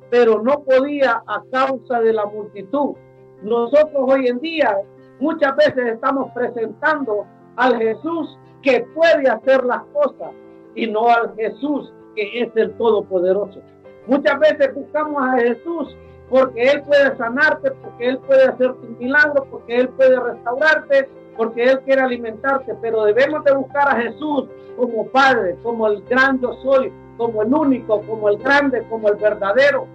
[0.10, 2.96] pero no podía a causa de la multitud.
[3.42, 4.78] Nosotros hoy en día
[5.20, 7.26] muchas veces estamos presentando
[7.56, 10.32] al Jesús que puede hacer las cosas
[10.76, 13.60] y no al Jesús que es el Todopoderoso.
[14.08, 15.96] Muchas veces buscamos a Jesús
[16.30, 21.64] porque Él puede sanarte, porque Él puede hacerte un milagro, porque Él puede restaurarte, porque
[21.64, 24.46] Él quiere alimentarte, pero debemos de buscar a Jesús
[24.78, 29.16] como Padre, como el gran yo soy, como el único, como el grande, como el
[29.16, 29.88] verdadero.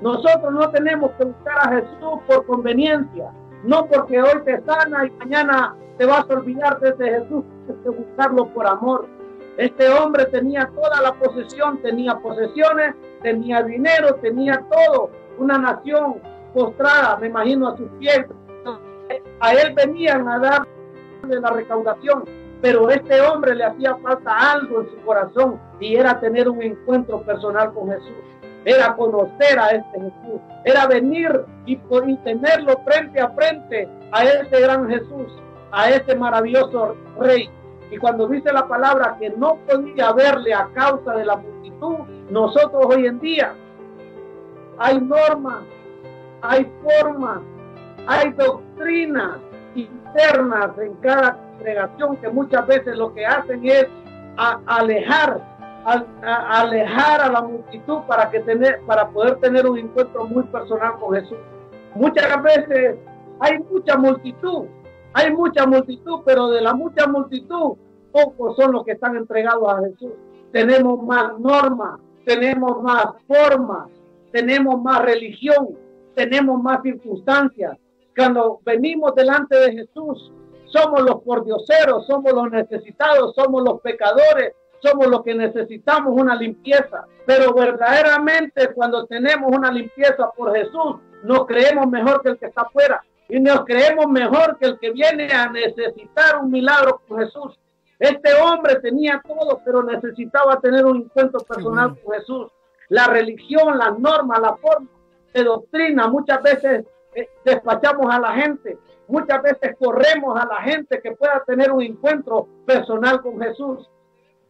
[0.00, 3.32] Nosotros no tenemos que buscar a Jesús por conveniencia,
[3.64, 7.90] no porque hoy te sana y mañana te vas a olvidar de Jesús, tienes que
[7.90, 9.06] buscarlo por amor.
[9.56, 16.20] Este hombre tenía toda la posesión, tenía posesiones, tenía dinero, tenía todo, una nación
[16.54, 18.24] postrada, me imagino, a sus pies.
[19.40, 22.24] A él venían a darle la recaudación,
[22.60, 27.22] pero este hombre le hacía falta algo en su corazón y era tener un encuentro
[27.22, 28.14] personal con Jesús.
[28.64, 34.60] Era conocer a este Jesús, era venir y, y tenerlo frente a frente a este
[34.60, 35.32] gran Jesús,
[35.70, 37.48] a este maravilloso Rey.
[37.90, 41.96] Y cuando dice la palabra que no podía verle a causa de la multitud,
[42.30, 43.54] nosotros hoy en día
[44.78, 45.62] hay normas,
[46.42, 47.40] hay formas,
[48.06, 49.38] hay doctrinas
[49.74, 53.86] internas en cada congregación que muchas veces lo que hacen es
[54.66, 55.40] alejar,
[55.84, 60.98] a, alejar a la multitud para que tener, para poder tener un encuentro muy personal
[60.98, 61.38] con Jesús.
[61.94, 62.96] Muchas veces
[63.40, 64.66] hay mucha multitud,
[65.12, 67.76] hay mucha multitud, pero de la mucha multitud,
[68.12, 70.12] pocos son los que están entregados a Jesús.
[70.52, 73.88] Tenemos más normas, tenemos más formas,
[74.32, 75.76] tenemos más religión,
[76.14, 77.76] tenemos más circunstancias.
[78.16, 80.32] Cuando venimos delante de Jesús,
[80.66, 84.52] somos los pordioseros, somos los necesitados, somos los pecadores,
[84.82, 87.06] somos los que necesitamos una limpieza.
[87.26, 92.62] Pero verdaderamente cuando tenemos una limpieza por Jesús, nos creemos mejor que el que está
[92.62, 97.58] afuera y nos creemos mejor que el que viene a necesitar un milagro con Jesús.
[97.98, 102.46] Este hombre tenía todo, pero necesitaba tener un encuentro personal con Jesús.
[102.88, 104.88] La religión, las normas, la forma
[105.34, 111.00] de doctrina, muchas veces eh, despachamos a la gente, muchas veces corremos a la gente
[111.02, 113.90] que pueda tener un encuentro personal con Jesús.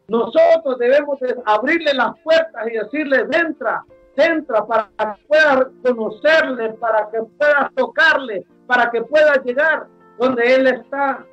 [0.08, 3.84] Nosotros debemos abrirle las puertas y decirle, entra,
[4.16, 9.86] entra para que pueda conocerle, para que pueda tocarle, para que pueda llegar
[10.18, 11.24] donde Él está.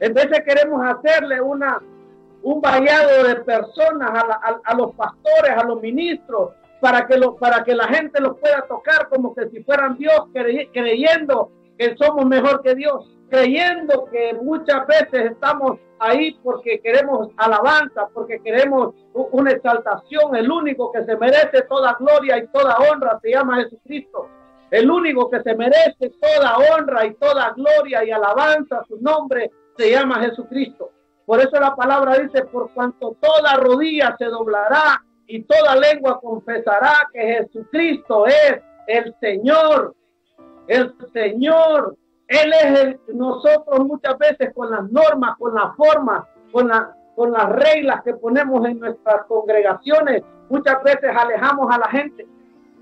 [0.00, 1.80] En vez de queremos hacerle una,
[2.42, 6.50] un vallado de personas a, a, los pastores, a los ministros,
[6.80, 10.26] para que, lo, para que la gente los pueda tocar como que si fueran Dios,
[10.32, 18.08] creyendo que somos mejor que Dios, creyendo que muchas veces estamos ahí porque queremos alabanza,
[18.12, 20.36] porque queremos una exaltación.
[20.36, 24.28] El único que se merece toda gloria y toda honra se llama Jesucristo.
[24.70, 29.90] El único que se merece toda honra y toda gloria y alabanza, su nombre se
[29.90, 30.90] llama Jesucristo.
[31.24, 37.08] Por eso la palabra dice, por cuanto toda rodilla se doblará y toda lengua confesará
[37.12, 39.94] que Jesucristo es el Señor,
[40.68, 41.96] el Señor.
[42.28, 47.32] Él es el, nosotros muchas veces con las normas, con las formas, con, la, con
[47.32, 52.26] las reglas que ponemos en nuestras congregaciones, muchas veces alejamos a la gente.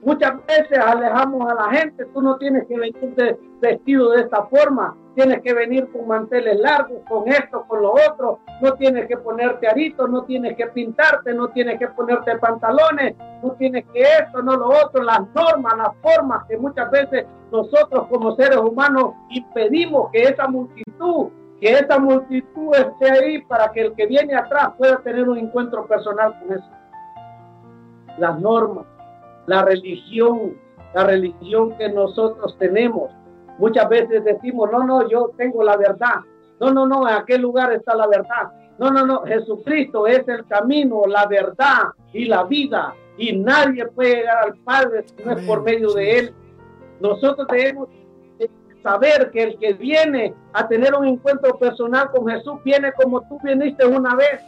[0.05, 2.05] Muchas veces alejamos a la gente.
[2.13, 3.15] Tú no tienes que venir
[3.61, 4.95] vestido de esta forma.
[5.15, 8.41] Tienes que venir con manteles largos, con esto, con lo otro.
[8.61, 13.53] No tienes que ponerte aritos, no tienes que pintarte, no tienes que ponerte pantalones, no
[13.53, 15.03] tienes que esto, no lo otro.
[15.03, 21.29] Las normas, las formas que muchas veces nosotros como seres humanos impedimos que esa multitud,
[21.61, 25.87] que esa multitud esté ahí para que el que viene atrás pueda tener un encuentro
[25.87, 26.71] personal con eso.
[28.19, 28.85] Las normas
[29.47, 30.57] la religión,
[30.95, 33.11] la religión que nosotros tenemos.
[33.59, 36.21] Muchas veces decimos, no, no, yo tengo la verdad.
[36.61, 38.53] No, no, no, en aquel lugar está la verdad.
[38.79, 42.95] No, no, no, Jesucristo es el camino, la verdad y la vida.
[43.17, 46.35] Y nadie puede llegar al Padre si no es por medio de Él.
[47.01, 47.89] Nosotros debemos
[48.83, 53.39] saber que el que viene a tener un encuentro personal con Jesús viene como tú
[53.43, 54.43] viniste una vez,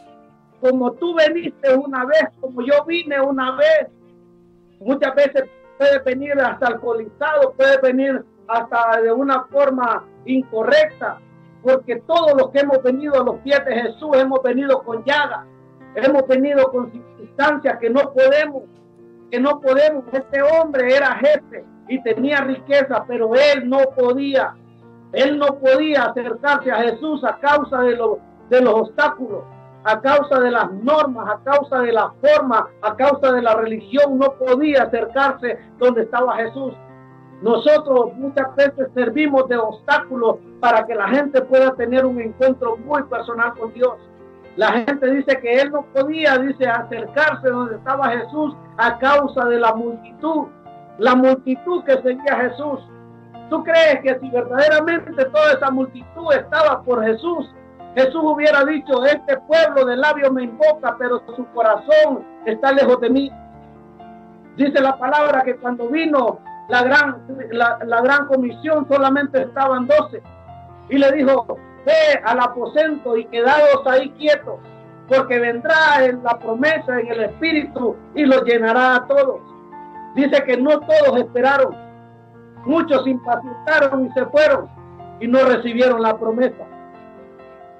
[0.61, 3.87] como tú viniste una vez, como yo vine una vez.
[4.79, 5.43] Muchas veces
[5.77, 11.19] puede venir hasta alcoholizado, puede venir hasta de una forma incorrecta,
[11.63, 15.45] porque todos los que hemos venido a los pies de Jesús hemos venido con llagas,
[15.95, 18.63] hemos venido con circunstancias que no podemos,
[19.31, 20.05] que no podemos.
[20.11, 24.55] Este hombre era jefe y tenía riqueza, pero él no podía,
[25.13, 28.17] él no podía acercarse a Jesús a causa de los,
[28.49, 29.43] de los obstáculos
[29.87, 34.19] a causa de las normas, a causa de la forma, a causa de la religión,
[34.19, 36.73] no podía acercarse donde estaba Jesús.
[37.41, 43.01] Nosotros muchas veces servimos de obstáculos para que la gente pueda tener un encuentro muy
[43.03, 43.95] personal con Dios.
[44.57, 49.57] La gente dice que él no podía, dice, acercarse donde estaba Jesús a causa de
[49.57, 50.47] la multitud,
[50.97, 52.81] la multitud que seguía a Jesús.
[53.49, 57.49] ¿Tú crees que si verdaderamente toda esa multitud estaba por Jesús,
[57.97, 63.09] Jesús hubiera dicho, este pueblo de labios me invoca, pero su corazón está lejos de
[63.09, 63.31] mí.
[64.55, 66.37] Dice la palabra que cuando vino
[66.69, 70.21] la gran, la, gran comisión solamente estaban doce.
[70.89, 74.59] Y le dijo, ve al aposento y quedaos ahí quietos,
[75.07, 79.41] porque vendrá en la promesa en el Espíritu y lo llenará a todos.
[80.13, 81.75] Dice que no todos esperaron.
[82.63, 84.69] Muchos impacientaron y se fueron
[85.19, 86.76] y no recibieron la promesa.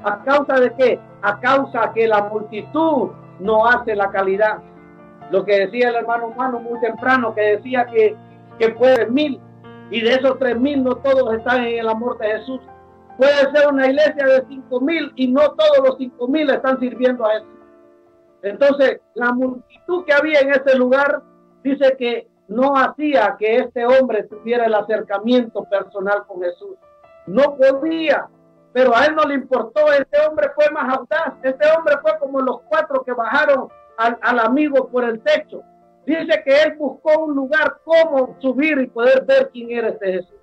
[0.03, 0.99] ¿A causa de qué?
[1.21, 4.59] A causa que la multitud no hace la calidad.
[5.31, 8.15] Lo que decía el hermano humano muy temprano, que decía que,
[8.59, 9.41] que puede mil,
[9.89, 12.61] y de esos tres mil no todos están en el amor de Jesús.
[13.17, 17.25] Puede ser una iglesia de cinco mil y no todos los cinco mil están sirviendo
[17.25, 17.49] a Jesús.
[18.43, 21.23] Entonces, la multitud que había en ese lugar
[21.63, 26.77] dice que no hacía que este hombre tuviera el acercamiento personal con Jesús.
[27.25, 28.29] No podía
[28.73, 32.41] pero a él no le importó, este hombre fue más audaz, este hombre fue como
[32.41, 35.63] los cuatro que bajaron al, amigo por el techo.
[36.05, 40.35] Dice que él buscó un lugar cómo subir y poder ver quién era este Jesús.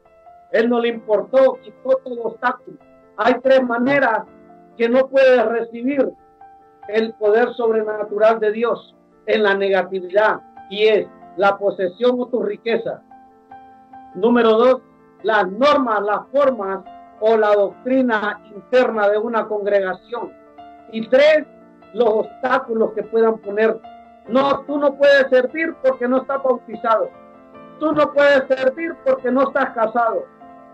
[0.53, 2.77] Él no le importó, quitó todo obstáculo.
[3.17, 4.25] Hay tres maneras
[4.77, 6.13] que no puedes recibir
[6.89, 8.95] el poder sobrenatural de Dios
[9.27, 11.07] en la negatividad y es
[11.37, 13.03] la posesión o tu riqueza.
[14.15, 14.83] Número dos,
[15.23, 16.81] las normas, las formas
[17.21, 20.33] o la doctrina interna de una congregación.
[20.93, 21.45] Y tres,
[21.93, 23.79] los obstáculos que puedan poner.
[24.29, 27.11] No, tú no puedes servir porque no estás bautizado.
[27.79, 30.25] Tú no puedes servir porque no estás casado.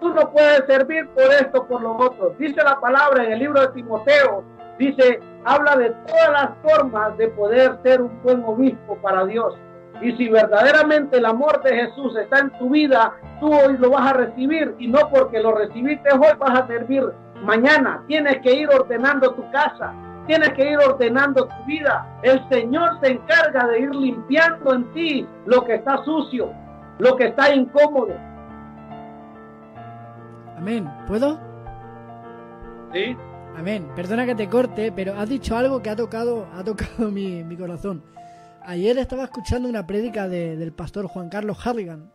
[0.01, 2.35] Tú no puedes servir por esto, por lo otro.
[2.39, 4.45] Dice la palabra en el libro de Timoteo,
[4.79, 9.55] dice, habla de todas las formas de poder ser un buen obispo para Dios.
[10.03, 14.11] Y si verdaderamente el amor de Jesús está en tu vida, tú hoy lo vas
[14.11, 17.05] a recibir y no porque lo recibiste hoy vas a servir
[17.45, 18.03] mañana.
[18.07, 19.93] Tienes que ir ordenando tu casa,
[20.27, 22.07] tienes que ir ordenando tu vida.
[22.23, 26.51] El Señor se encarga de ir limpiando en ti lo que está sucio,
[26.99, 28.15] lo que está incómodo.
[30.57, 30.91] Amén.
[31.07, 31.39] ¿Puedo?
[32.93, 33.17] Sí.
[33.59, 33.91] Amén.
[33.95, 37.57] Perdona que te corte, pero has dicho algo que ha tocado, ha tocado mi, mi
[37.57, 38.03] corazón.
[38.63, 42.13] Ayer estaba escuchando una prédica del pastor Juan Carlos Harrigan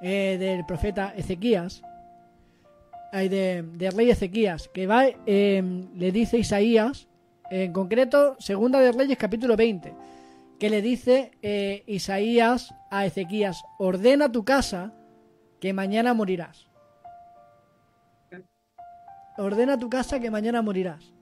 [0.00, 1.82] eh, del profeta Ezequías,
[3.12, 7.08] de, de rey Ezequías, que va, em, le dice Isaías,
[7.50, 9.94] en concreto, segunda de Reyes capítulo 20,
[10.58, 14.92] que le dice eh, Isaías a Ezequías, ordena tu casa
[15.60, 16.68] que mañana morirás.
[19.36, 21.12] Ordena tu casa que mañana morirás.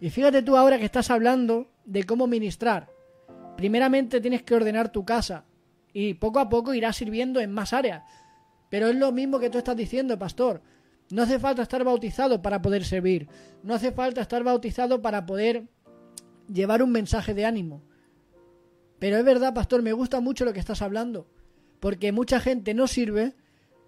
[0.00, 2.90] Y fíjate tú ahora que estás hablando de cómo ministrar.
[3.56, 5.44] Primeramente tienes que ordenar tu casa
[5.92, 8.02] y poco a poco irás sirviendo en más áreas.
[8.70, 10.62] Pero es lo mismo que tú estás diciendo, pastor.
[11.10, 13.28] No hace falta estar bautizado para poder servir.
[13.62, 15.68] No hace falta estar bautizado para poder
[16.50, 17.82] llevar un mensaje de ánimo.
[18.98, 21.26] Pero es verdad, pastor, me gusta mucho lo que estás hablando.
[21.80, 23.34] Porque mucha gente no sirve,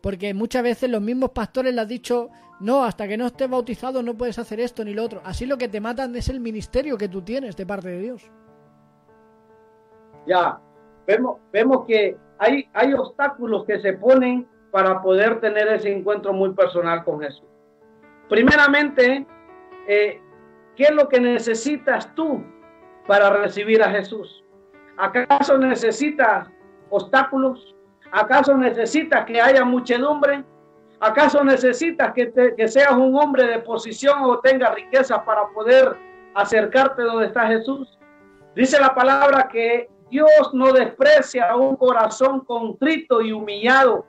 [0.05, 2.29] porque muchas veces los mismos pastores le han dicho,
[2.61, 5.23] no, hasta que no estés bautizado no puedes hacer esto ni lo otro.
[5.25, 8.31] Así lo que te matan es el ministerio que tú tienes de parte de Dios.
[10.27, 10.61] Ya,
[11.07, 16.53] vemos, vemos que hay, hay obstáculos que se ponen para poder tener ese encuentro muy
[16.53, 17.49] personal con Jesús.
[18.29, 19.27] Primeramente,
[19.89, 20.21] eh,
[20.77, 22.45] ¿qué es lo que necesitas tú
[23.07, 24.45] para recibir a Jesús?
[24.99, 26.51] ¿Acaso necesitas
[26.91, 27.74] obstáculos?
[28.15, 30.45] ¿Acaso necesitas que haya muchedumbre?
[31.01, 35.97] ¿Acaso necesitas que, que seas un hombre de posición o tengas riqueza para poder
[36.35, 37.99] acercarte donde está Jesús?
[38.55, 44.07] Dice la palabra que Dios no desprecia a un corazón contrito y humillado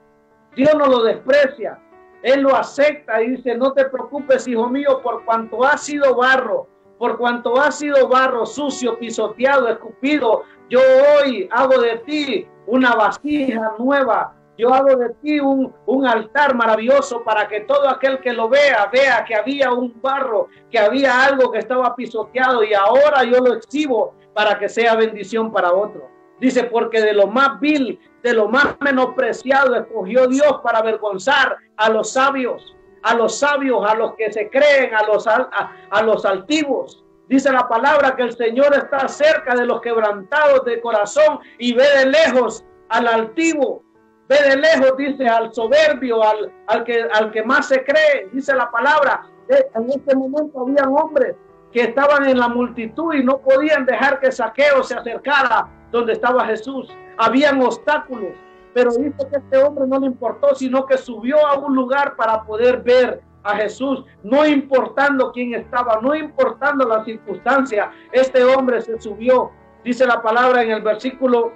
[0.55, 1.79] Dios no lo desprecia.
[2.23, 6.67] Él lo acepta y dice, no te preocupes, hijo mío, por cuanto ha sido barro,
[6.97, 13.73] por cuanto ha sido barro sucio, pisoteado, escupido, yo hoy hago de ti una vasija
[13.77, 14.33] nueva.
[14.57, 18.89] Yo hago de ti un, un, altar maravilloso para que todo aquel que lo vea,
[18.91, 23.55] vea que había un barro, que había algo que estaba pisoteado y ahora yo lo
[23.55, 26.09] exhibo para que sea bendición para otro.
[26.39, 31.89] Dice, porque de lo más vil de lo más menospreciado escogió Dios para avergonzar a
[31.91, 37.04] los sabios, a los sabios, a los que se creen, a los, a, los altivos.
[37.27, 41.85] Dice la palabra que el Señor está cerca de los quebrantados de corazón y ve
[41.97, 43.83] de lejos al altivo.
[44.27, 48.29] Ve de lejos, dice, al soberbio, al, al, que, al que más se cree.
[48.31, 49.27] Dice la palabra.
[49.47, 51.35] En este momento habían hombres
[51.71, 56.45] que estaban en la multitud y no podían dejar que Saqueo se acercara donde estaba
[56.45, 58.33] Jesús habían obstáculos,
[58.73, 62.43] pero dice que este hombre no le importó, sino que subió a un lugar para
[62.43, 68.99] poder ver a Jesús, no importando quién estaba, no importando la circunstancia, este hombre se
[68.99, 69.51] subió.
[69.83, 71.53] Dice la palabra en el versículo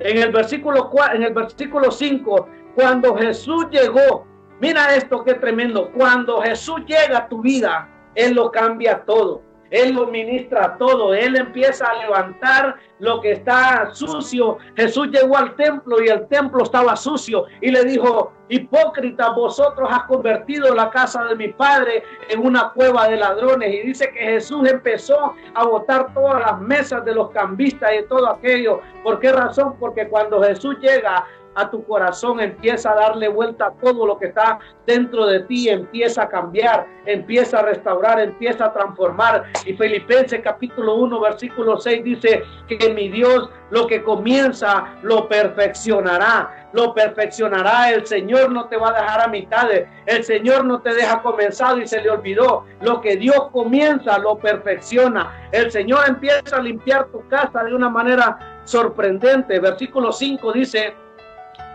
[0.00, 4.26] en el versículo en el versículo 5, cuando Jesús llegó,
[4.60, 9.42] mira esto qué tremendo, cuando Jesús llega a tu vida, él lo cambia todo.
[9.70, 11.14] Él lo ministra todo.
[11.14, 14.58] Él empieza a levantar lo que está sucio.
[14.76, 20.04] Jesús llegó al templo y el templo estaba sucio y le dijo, hipócrita, vosotros has
[20.04, 23.72] convertido la casa de mi padre en una cueva de ladrones.
[23.74, 28.28] Y dice que Jesús empezó a botar todas las mesas de los cambistas y todo
[28.28, 28.80] aquello.
[29.02, 29.76] ¿Por qué razón?
[29.78, 34.26] Porque cuando Jesús llega a tu corazón, empieza a darle vuelta a todo lo que
[34.26, 39.44] está dentro de ti, empieza a cambiar, empieza a restaurar, empieza a transformar.
[39.64, 46.68] Y Filipenses capítulo 1, versículo 6 dice que mi Dios lo que comienza lo perfeccionará,
[46.72, 47.90] lo perfeccionará.
[47.90, 51.78] El Señor no te va a dejar a mitades, el Señor no te deja comenzado
[51.78, 52.64] y se le olvidó.
[52.80, 55.48] Lo que Dios comienza lo perfecciona.
[55.52, 59.58] El Señor empieza a limpiar tu casa de una manera sorprendente.
[59.60, 60.94] Versículo 5 dice,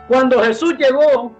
[0.09, 1.31] cuando Jesús llegó,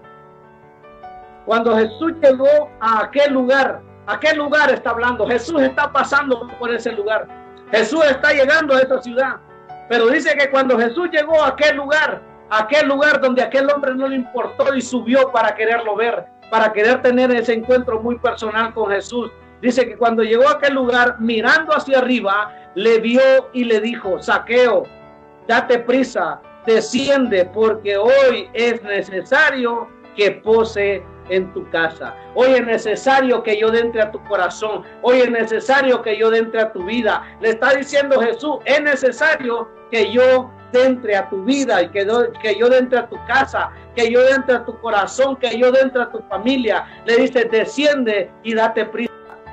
[1.44, 6.92] cuando Jesús llegó a aquel lugar, aquel lugar está hablando, Jesús está pasando por ese
[6.92, 7.26] lugar,
[7.72, 9.38] Jesús está llegando a esa ciudad,
[9.88, 14.06] pero dice que cuando Jesús llegó a aquel lugar, aquel lugar donde aquel hombre no
[14.06, 18.88] le importó y subió para quererlo ver, para querer tener ese encuentro muy personal con
[18.90, 19.32] Jesús.
[19.60, 24.22] Dice que cuando llegó a aquel lugar, mirando hacia arriba, le vio y le dijo,
[24.22, 24.84] saqueo,
[25.48, 32.14] date prisa, desciende porque hoy es necesario que pose en tu casa.
[32.34, 34.82] Hoy es necesario que yo entre a tu corazón.
[35.02, 37.22] Hoy es necesario que yo entre a tu vida.
[37.40, 42.06] Le está diciendo Jesús, es necesario que yo entre a tu vida y que,
[42.42, 46.02] que yo entre a tu casa, que yo entre a tu corazón, que yo entre
[46.02, 46.86] a tu familia.
[47.06, 49.12] Le dice, desciende y date prisa.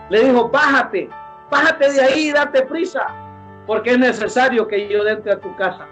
[0.10, 1.10] Le dijo, bájate,
[1.50, 3.08] bájate de ahí y date prisa,
[3.66, 5.88] porque es necesario que yo entre a tu casa.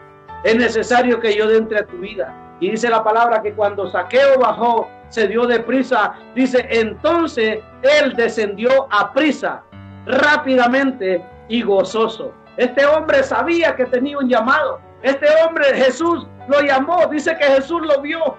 [0.45, 2.31] Es necesario que yo entre a tu vida.
[2.59, 6.13] Y dice la palabra que cuando Saqueo bajó, se dio de prisa.
[6.35, 9.63] Dice, entonces él descendió a prisa,
[10.05, 12.31] rápidamente y gozoso.
[12.57, 14.79] Este hombre sabía que tenía un llamado.
[15.01, 17.07] Este hombre, Jesús, lo llamó.
[17.07, 18.37] Dice que Jesús lo vio.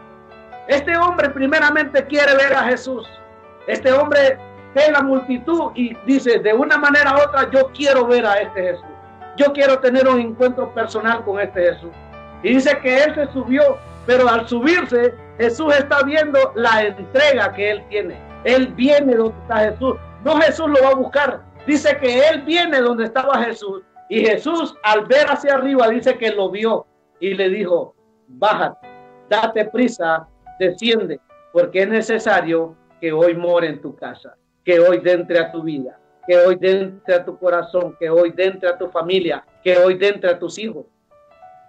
[0.68, 3.04] Este hombre primeramente quiere ver a Jesús.
[3.66, 4.38] Este hombre
[4.76, 8.62] ve la multitud y dice, de una manera u otra, yo quiero ver a este
[8.62, 8.95] Jesús.
[9.36, 11.90] Yo quiero tener un encuentro personal con este Jesús.
[12.42, 17.70] Y dice que él se subió, pero al subirse, Jesús está viendo la entrega que
[17.70, 18.18] él tiene.
[18.44, 19.96] Él viene donde está Jesús.
[20.24, 21.42] No Jesús lo va a buscar.
[21.66, 23.82] Dice que él viene donde estaba Jesús.
[24.08, 26.86] Y Jesús al ver hacia arriba dice que lo vio
[27.18, 27.94] y le dijo,
[28.28, 28.86] bájate,
[29.28, 30.28] date prisa,
[30.60, 31.20] desciende,
[31.52, 35.98] porque es necesario que hoy more en tu casa, que hoy entre a tu vida,
[36.26, 40.30] que hoy entre a tu corazón, que hoy entre a tu familia, que hoy entre
[40.30, 40.86] a tus hijos,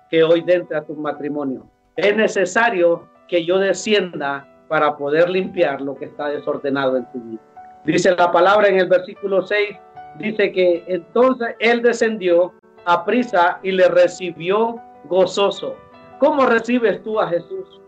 [0.10, 1.68] que hoy entre a tu matrimonio.
[1.95, 7.41] Es necesario que yo descienda para poder limpiar lo que está desordenado en tu vida.
[7.86, 9.78] Dice la palabra en el versículo 6,
[10.20, 12.53] dice que entonces él descendió
[12.86, 15.76] a prisa y le recibió gozoso.
[16.20, 17.82] ¿Cómo recibes tú a Jesús?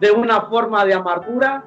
[0.00, 1.64] ¿De una forma de amargura?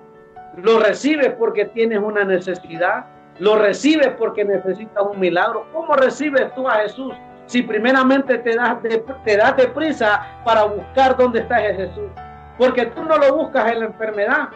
[0.58, 3.06] ¿Lo recibes porque tienes una necesidad?
[3.40, 5.66] ¿Lo recibes porque necesitas un milagro?
[5.74, 7.14] ¿Cómo recibes tú a Jesús?
[7.48, 12.10] Si primeramente te das, de, te das de prisa para buscar dónde está Jesús.
[12.58, 14.48] Porque tú no lo buscas en la enfermedad.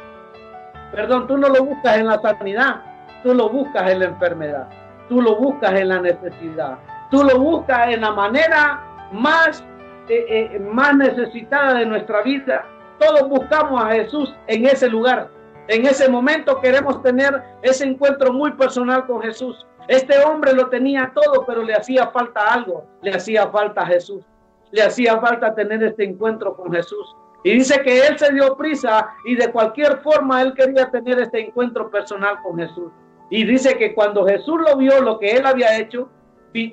[0.92, 2.82] Perdón, tú no lo buscas en la sanidad.
[3.22, 4.68] Tú lo buscas en la enfermedad.
[5.10, 6.78] Tú lo buscas en la necesidad.
[7.12, 9.62] Tú lo buscas en la manera más,
[10.08, 12.64] eh, eh, más necesitada de nuestra vida.
[12.98, 15.30] Todos buscamos a Jesús en ese lugar.
[15.70, 19.68] En ese momento queremos tener ese encuentro muy personal con Jesús.
[19.88, 22.88] Este hombre lo tenía todo, pero le hacía falta algo.
[23.04, 24.26] Le hacía falta Jesús.
[24.72, 27.16] Le hacía falta tener este encuentro con Jesús.
[27.44, 31.40] Y dice que él se dio prisa y de cualquier forma él quería tener este
[31.40, 32.92] encuentro personal con Jesús.
[33.30, 36.10] Y dice que cuando Jesús lo vio, lo que él había hecho,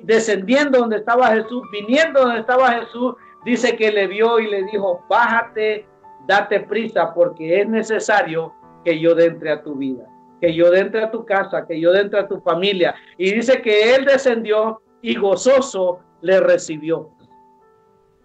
[0.03, 3.13] descendiendo donde estaba Jesús, viniendo donde estaba Jesús,
[3.45, 5.85] dice que le vio y le dijo, bájate,
[6.25, 8.53] date prisa, porque es necesario
[8.87, 10.05] que yo entre a tu vida,
[10.39, 12.95] que yo entre a tu casa, que yo entre a tu familia.
[13.17, 17.09] Y dice que él descendió y gozoso le recibió.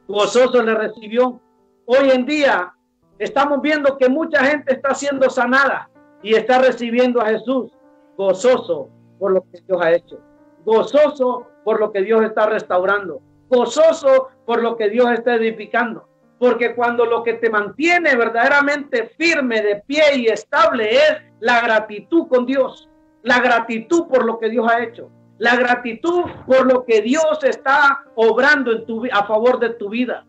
[0.06, 1.40] Gozoso le recibió.
[1.84, 2.72] Hoy en día
[3.18, 5.90] estamos viendo que mucha gente está siendo sanada
[6.22, 7.72] y está recibiendo a Jesús
[8.16, 8.88] gozoso
[9.18, 10.20] por lo que Dios ha hecho,
[10.64, 16.06] gozoso por lo que Dios está restaurando, gozoso por lo que Dios está edificando.
[16.42, 22.26] Porque cuando lo que te mantiene verdaderamente firme, de pie y estable es la gratitud
[22.26, 22.90] con Dios,
[23.22, 28.02] la gratitud por lo que Dios ha hecho, la gratitud por lo que Dios está
[28.16, 30.26] obrando en tu, a favor de tu vida.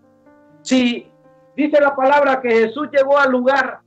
[0.61, 1.07] Si
[1.57, 3.79] dice la palabra que Jesús llegó al lugar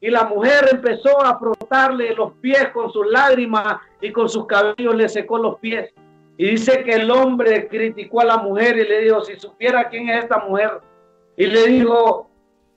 [0.00, 4.94] y la mujer empezó a frotarle los pies con sus lágrimas y con sus cabellos
[4.94, 5.92] le secó los pies.
[6.38, 10.08] Y dice que el hombre criticó a la mujer y le dijo, si supiera quién
[10.08, 10.80] es esta mujer.
[11.36, 12.30] Y le dijo,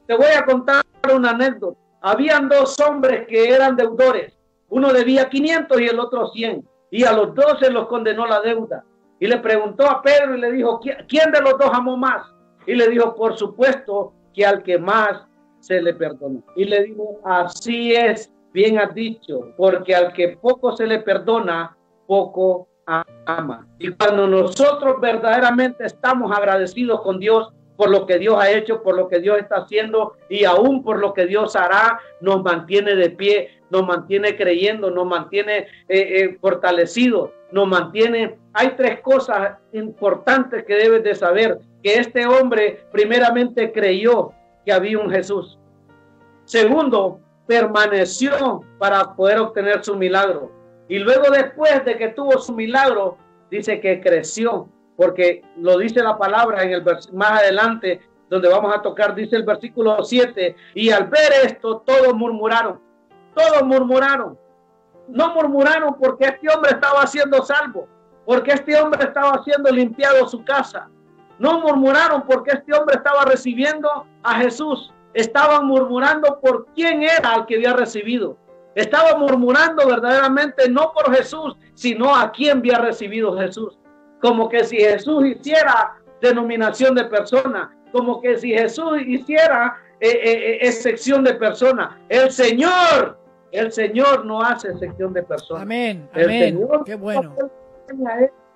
[0.05, 0.83] te voy a contar
[1.13, 1.77] una anécdota.
[2.01, 4.33] Habían dos hombres que eran deudores.
[4.69, 6.67] Uno debía 500 y el otro 100.
[6.91, 8.83] Y a los dos se los condenó la deuda.
[9.19, 12.25] Y le preguntó a Pedro y le dijo, ¿quién de los dos amó más?
[12.65, 15.25] Y le dijo, por supuesto que al que más
[15.59, 16.43] se le perdonó.
[16.55, 21.75] Y le dijo, así es, bien has dicho, porque al que poco se le perdona,
[22.05, 23.67] poco ama.
[23.79, 28.95] Y cuando nosotros verdaderamente estamos agradecidos con Dios por lo que Dios ha hecho, por
[28.95, 33.11] lo que Dios está haciendo y aún por lo que Dios hará, nos mantiene de
[33.11, 38.37] pie, nos mantiene creyendo, nos mantiene eh, eh, fortalecidos, nos mantiene...
[38.53, 44.33] Hay tres cosas importantes que debes de saber, que este hombre primeramente creyó
[44.65, 45.59] que había un Jesús.
[46.45, 50.51] Segundo, permaneció para poder obtener su milagro.
[50.89, 53.17] Y luego después de que tuvo su milagro,
[53.51, 54.67] dice que creció,
[54.97, 56.83] porque lo dice la palabra en el
[57.13, 62.13] más adelante, donde vamos a tocar, dice el versículo 7, y al ver esto todos
[62.13, 62.81] murmuraron,
[63.33, 64.37] todos murmuraron.
[65.07, 67.87] No murmuraron porque este hombre estaba siendo salvo,
[68.25, 70.89] porque este hombre estaba siendo limpiado su casa,
[71.39, 74.91] no murmuraron porque este hombre estaba recibiendo a Jesús.
[75.13, 78.37] Estaban murmurando por quién era al que había recibido.
[78.75, 83.77] Estaban murmurando verdaderamente no por Jesús, sino a quién había recibido Jesús.
[84.21, 90.31] Como que si Jesús hiciera denominación de persona, como que si Jesús hiciera eh, eh,
[90.33, 91.99] eh, excepción de persona.
[92.09, 93.19] El Señor,
[93.51, 95.61] el Señor no hace excepción de persona.
[95.61, 96.59] Amén, amén.
[96.85, 97.35] Qué bueno.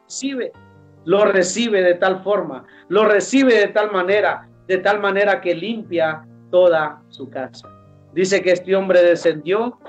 [0.05, 0.51] Recibe
[1.05, 6.25] lo recibe de tal forma, lo recibe de tal manera, de tal manera que limpia
[6.49, 7.67] toda su casa.
[8.13, 9.79] Dice que este hombre descendió,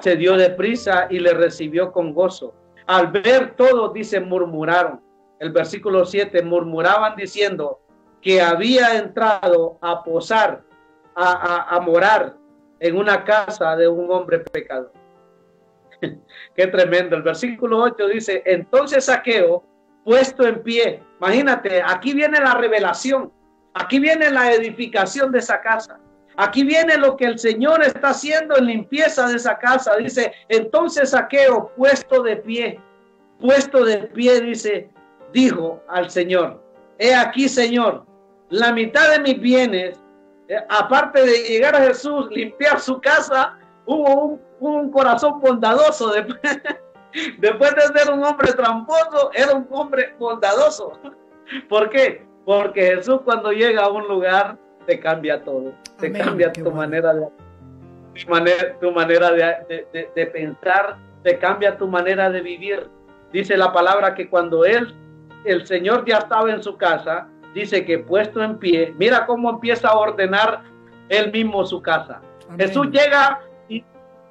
[0.00, 2.54] se dio de prisa y le recibió con gozo.
[2.86, 5.00] Al ver todo, dice, murmuraron.
[5.42, 7.80] El versículo 7, murmuraban diciendo
[8.20, 10.62] que había entrado a posar,
[11.16, 12.36] a, morar
[12.78, 14.92] en una casa de un hombre pecador.
[16.54, 17.16] Qué tremendo.
[17.16, 19.64] El versículo 8 dice, entonces Saqueo,
[20.04, 23.32] puesto en pie, imagínate, aquí viene la revelación,
[23.74, 25.98] aquí viene la edificación de esa casa.
[26.36, 29.96] Aquí viene lo que el Señor está haciendo en limpieza de esa casa.
[29.96, 32.80] Dice, entonces Saqueo, puesto de pie,
[33.40, 34.88] puesto de pie, dice,
[35.32, 36.62] dijo al Señor,
[36.98, 38.04] he aquí, Señor,
[38.48, 39.98] la mitad de mis bienes,
[40.48, 46.12] eh, aparte de llegar a Jesús, limpiar su casa, hubo un, corazón bondadoso.
[46.12, 46.40] Después,
[47.38, 50.92] después de ser un hombre tramposo, era un hombre bondadoso.
[51.68, 52.26] ¿Por qué?
[52.44, 55.72] Porque Jesús cuando llega a un lugar, te cambia todo.
[55.98, 57.28] Te cambia tu manera de
[58.14, 62.88] tu manera, tu manera de, de, pensar, te cambia tu manera de vivir.
[63.32, 64.94] Dice la palabra que cuando él,
[65.44, 69.88] el Señor ya estaba en su casa, dice que puesto en pie, mira cómo empieza
[69.88, 70.62] a ordenar
[71.08, 72.20] él mismo su casa.
[72.58, 73.84] Jesús llega y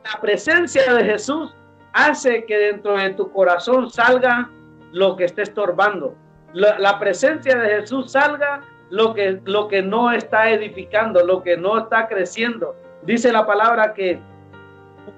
[0.03, 1.55] la presencia de Jesús
[1.93, 4.49] hace que dentro de tu corazón salga
[4.91, 6.15] lo que esté estorbando.
[6.53, 11.79] la presencia de Jesús salga lo que, lo que no está edificando, lo que no
[11.79, 12.75] está creciendo.
[13.03, 14.19] Dice la palabra que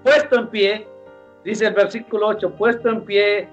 [0.03, 0.87] puesto en pie,
[1.43, 3.49] dice el versículo 8, puesto en pie,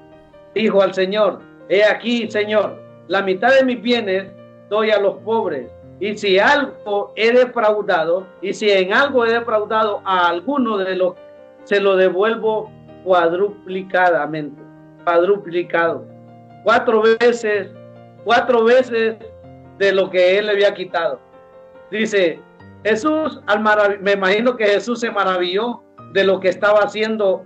[0.55, 4.27] dijo al Señor, he aquí, Señor, la mitad de mis bienes
[4.69, 5.71] doy a los pobres.
[6.01, 11.15] Y si algo he defraudado, y si en algo he defraudado a alguno de los,
[11.65, 12.71] se lo devuelvo
[13.05, 14.61] cuadruplicadamente,
[15.05, 16.05] cuadruplicado.
[16.65, 17.71] Cuatro veces,
[18.25, 19.17] cuatro veces
[19.79, 21.21] de lo que él le había quitado.
[21.91, 22.41] Dice,
[22.85, 23.63] Jesús, al
[24.01, 27.45] me imagino que Jesús se maravilló de lo que estaba haciendo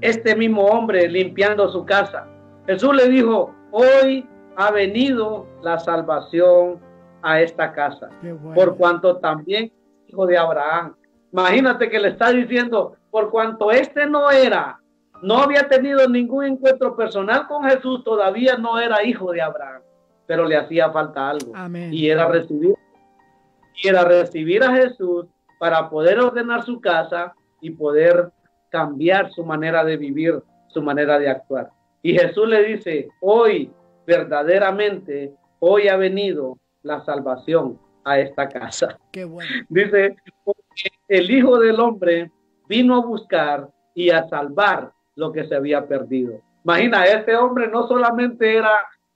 [0.00, 2.26] este mismo hombre limpiando su casa.
[2.66, 6.80] Jesús le dijo, hoy ha venido la salvación
[7.22, 8.08] a esta casa,
[8.54, 9.72] por cuanto también
[10.06, 10.94] hijo de Abraham.
[11.32, 14.80] Imagínate que le está diciendo, por cuanto este no era,
[15.22, 19.82] no había tenido ningún encuentro personal con Jesús, todavía no era hijo de Abraham
[20.26, 21.52] pero le hacía falta algo.
[21.90, 22.74] Y era recibir,
[23.82, 25.26] y era recibir a Jesús
[25.58, 28.30] para poder ordenar su casa y poder
[28.70, 31.70] cambiar su manera de vivir, su manera de actuar.
[32.06, 33.68] Y Jesús le dice, hoy
[34.06, 38.96] verdaderamente, hoy ha venido la salvación a esta casa.
[39.10, 39.50] Qué bueno.
[39.68, 40.14] Dice,
[41.08, 42.30] el Hijo del Hombre
[42.68, 46.40] vino a buscar y a salvar lo que se había perdido.
[46.62, 48.70] Imagina, este hombre no solamente era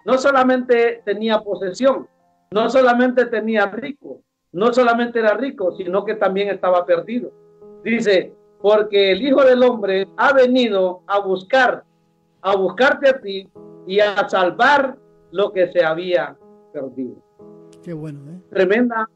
[0.04, 2.08] no solamente tenía posesión,
[2.50, 7.30] no solamente tenía rico, no solamente era rico, sino que también estaba perdido.
[7.84, 11.84] Dice, porque el Hijo del Hombre ha venido a buscar,
[12.42, 13.48] a buscarte a ti
[13.86, 14.96] y a salvar
[15.30, 16.36] lo que se había
[16.72, 17.16] perdido.
[17.82, 18.40] Qué bueno, ¿eh?
[18.50, 19.08] Tremenda,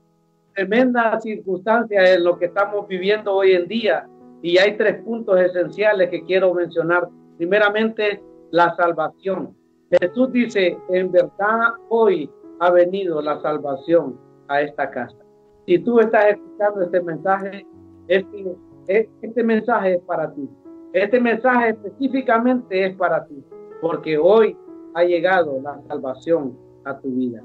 [0.55, 4.09] tremenda circunstancia en lo que estamos viviendo hoy en día.
[4.43, 7.09] Y hay tres puntos esenciales que quiero mencionar.
[7.37, 9.57] Primeramente, la salvación.
[9.91, 14.19] Jesús dice, en verdad hoy ha venido la salvación
[14.49, 15.17] a esta casa.
[15.67, 17.67] Si tú estás escuchando este mensaje,
[18.09, 18.57] este,
[19.23, 20.49] este mensaje es para ti.
[20.95, 23.45] Este mensaje específicamente es para ti,
[23.83, 24.57] porque hoy
[24.95, 27.43] ha llegado la salvación a tu vida.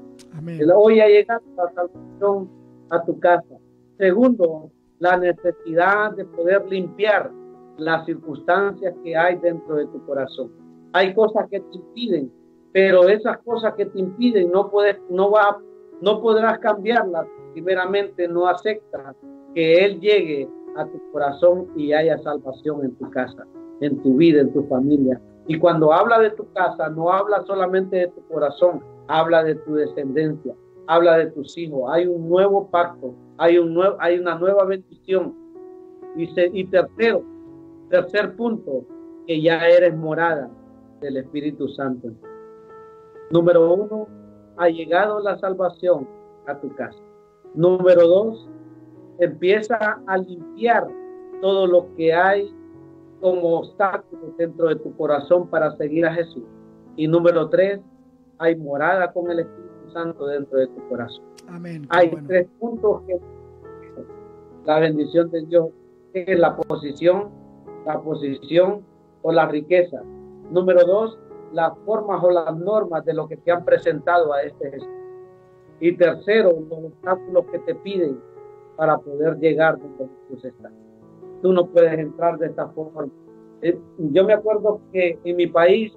[0.74, 2.48] Hoy ha llegado la salvación
[2.88, 3.56] a tu casa.
[3.98, 7.30] Segundo, la necesidad de poder limpiar
[7.76, 10.50] las circunstancias que hay dentro de tu corazón.
[10.94, 12.32] Hay cosas que te impiden
[12.72, 15.60] pero esas cosas que te impiden no puedes, no va,
[16.00, 17.26] no podrás cambiarlas.
[17.52, 19.16] Primeramente, no aceptas
[19.54, 23.46] que Él llegue a tu corazón y haya salvación en tu casa,
[23.80, 25.20] en tu vida, en tu familia.
[25.46, 29.74] Y cuando habla de tu casa, no habla solamente de tu corazón, habla de tu
[29.74, 30.54] descendencia,
[30.86, 31.90] habla de tus hijos.
[31.90, 35.34] Hay un nuevo pacto, hay, un nuevo, hay una nueva bendición.
[36.16, 37.24] Y, y tercero,
[37.88, 38.84] tercer punto,
[39.26, 40.50] que ya eres morada
[41.00, 42.10] del Espíritu Santo.
[43.30, 44.08] Número uno,
[44.56, 46.06] ha llegado la salvación
[46.46, 46.98] a tu casa.
[47.54, 48.48] Número dos,
[49.20, 50.88] empieza a limpiar
[51.40, 52.52] todo lo que hay
[53.20, 56.44] como obstáculos dentro de tu corazón para seguir a Jesús.
[56.96, 57.80] Y número tres,
[58.38, 61.24] hay morada con el Espíritu Santo dentro de tu corazón.
[61.48, 61.86] Amén.
[61.90, 63.18] Hay tres puntos que
[64.64, 65.68] la bendición de Dios
[66.14, 67.28] es la posición,
[67.86, 68.82] la posición
[69.22, 70.02] o la riqueza.
[70.50, 71.18] Número dos,
[71.52, 74.88] las formas o las normas de lo que te han presentado a este Jesús.
[75.80, 78.20] Y tercero, los obstáculos que te piden
[78.80, 80.70] para poder llegar donde Jesús está.
[81.42, 83.08] Tú no puedes entrar de esta forma.
[83.60, 85.92] Eh, yo me acuerdo que en mi país,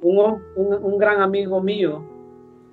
[0.00, 2.02] un, un, gran amigo mío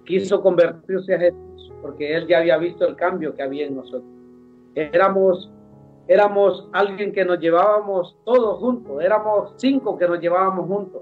[0.05, 4.09] quiso convertirse a Jesús porque él ya había visto el cambio que había en nosotros.
[4.73, 5.51] Éramos
[6.07, 11.01] éramos alguien que nos llevábamos todos juntos, éramos cinco que nos llevábamos juntos,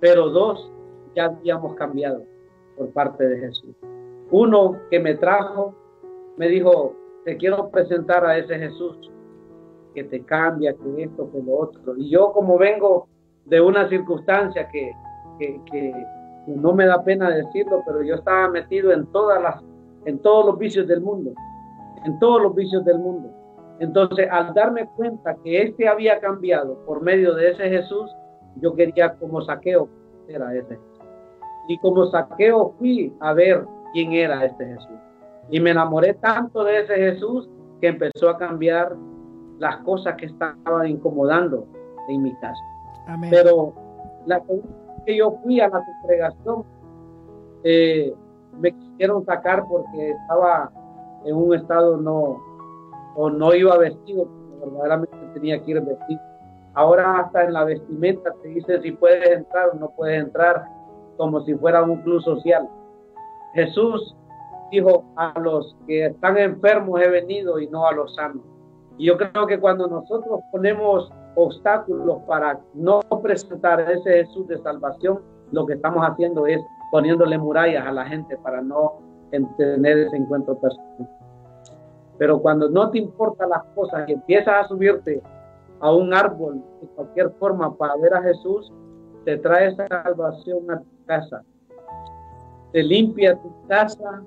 [0.00, 0.70] pero dos
[1.16, 2.24] ya habíamos cambiado
[2.76, 3.74] por parte de Jesús.
[4.30, 5.74] Uno que me trajo,
[6.36, 9.10] me dijo, te quiero presentar a ese Jesús
[9.94, 11.96] que te cambia, que esto, que lo otro.
[11.96, 13.08] Y yo como vengo
[13.46, 14.92] de una circunstancia que,
[15.38, 15.94] que, que,
[16.46, 19.62] no me da pena decirlo, pero yo estaba metido en todas las,
[20.04, 21.32] en todos los vicios del mundo,
[22.04, 23.30] en todos los vicios del mundo.
[23.78, 28.14] Entonces, al darme cuenta que este había cambiado por medio de ese Jesús,
[28.56, 29.88] yo quería como saqueo
[30.28, 30.78] era ese
[31.68, 34.98] Y como saqueo fui a ver quién era este Jesús.
[35.50, 37.48] Y me enamoré tanto de ese Jesús
[37.80, 38.96] que empezó a cambiar
[39.58, 41.66] las cosas que estaban incomodando
[42.08, 42.60] en mi casa.
[43.30, 43.74] Pero
[44.26, 44.42] la
[45.04, 46.64] que yo fui a la congregación,
[47.62, 48.14] eh,
[48.58, 50.70] me quisieron sacar porque estaba
[51.24, 52.42] en un estado no,
[53.16, 54.28] o no iba vestido,
[54.60, 56.20] verdaderamente tenía que ir vestido.
[56.74, 60.66] Ahora hasta en la vestimenta te dice si puedes entrar o no puedes entrar,
[61.16, 62.68] como si fuera un club social.
[63.54, 64.16] Jesús
[64.74, 68.42] dijo, a los que están enfermos he venido y no a los sanos.
[68.98, 75.20] Y yo creo que cuando nosotros ponemos obstáculos para no presentar ese Jesús de salvación,
[75.50, 76.60] lo que estamos haciendo es
[76.90, 79.00] poniéndole murallas a la gente para no
[79.56, 81.08] tener ese encuentro personal.
[82.18, 85.20] Pero cuando no te importan las cosas y empiezas a subirte
[85.80, 88.72] a un árbol de cualquier forma para ver a Jesús,
[89.24, 91.42] te trae salvación a tu casa,
[92.72, 94.22] te limpia tu casa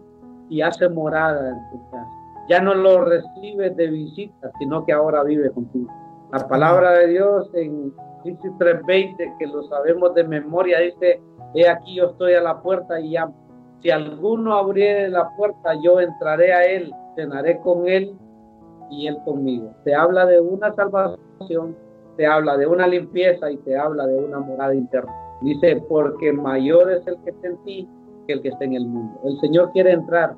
[0.49, 2.07] y hace morada en tu casa.
[2.49, 5.91] Ya no lo recibes de visita, sino que ahora vive contigo.
[6.31, 7.93] La palabra de Dios en
[8.23, 11.21] Génesis 3:20, que lo sabemos de memoria, dice,
[11.53, 13.33] he aquí yo estoy a la puerta y llamo.
[13.81, 18.15] Si alguno abriere la puerta, yo entraré a él, cenaré con él
[18.89, 19.73] y él conmigo.
[19.83, 21.75] Te habla de una salvación,
[22.15, 25.13] te habla de una limpieza y te habla de una morada interna.
[25.41, 27.89] Dice, porque mayor es el que está en ti
[28.33, 29.19] el que está en el mundo.
[29.23, 30.35] El Señor quiere entrar.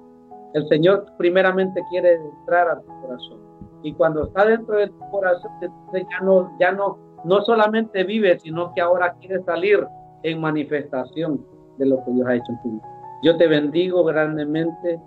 [0.53, 3.39] El Señor primeramente quiere entrar a tu corazón.
[3.83, 5.51] Y cuando está dentro de tu corazón,
[5.93, 9.85] ya no, ya no, no solamente vive, sino que ahora quiere salir
[10.23, 11.45] en manifestación
[11.77, 12.81] de lo que Dios ha hecho en tu.
[13.23, 14.99] Yo te bendigo grandemente,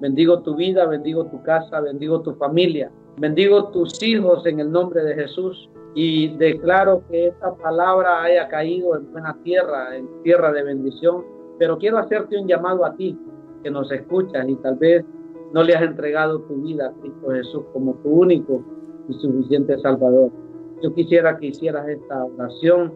[0.00, 5.02] bendigo tu vida, bendigo tu casa, bendigo tu familia, bendigo tus hijos en el nombre
[5.02, 10.62] de Jesús y declaro que esta palabra haya caído en buena tierra, en tierra de
[10.62, 11.24] bendición.
[11.58, 13.18] Pero quiero hacerte un llamado a ti
[13.62, 15.04] que nos escuchas y tal vez
[15.52, 18.62] no le has entregado tu vida a Cristo Jesús como tu único
[19.08, 20.30] y suficiente Salvador.
[20.82, 22.92] Yo quisiera que hicieras esta oración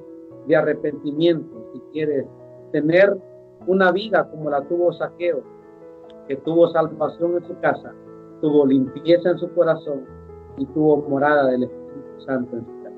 [0.47, 2.27] de arrepentimiento si quieres
[2.73, 3.17] tener
[3.67, 5.43] una vida como la tuvo Saqueo,
[6.27, 7.95] que tuvo salvación en su casa,
[8.41, 10.05] tuvo limpieza en su corazón
[10.57, 12.97] y tuvo morada del Espíritu Santo en su casa.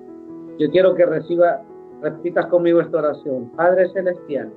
[0.58, 1.62] Yo quiero que reciba,
[2.02, 3.50] repitas conmigo esta oración.
[3.56, 4.50] Padre Celestial,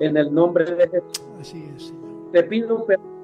[0.00, 1.94] en el nombre de Jesús,
[2.32, 3.14] te pido perdón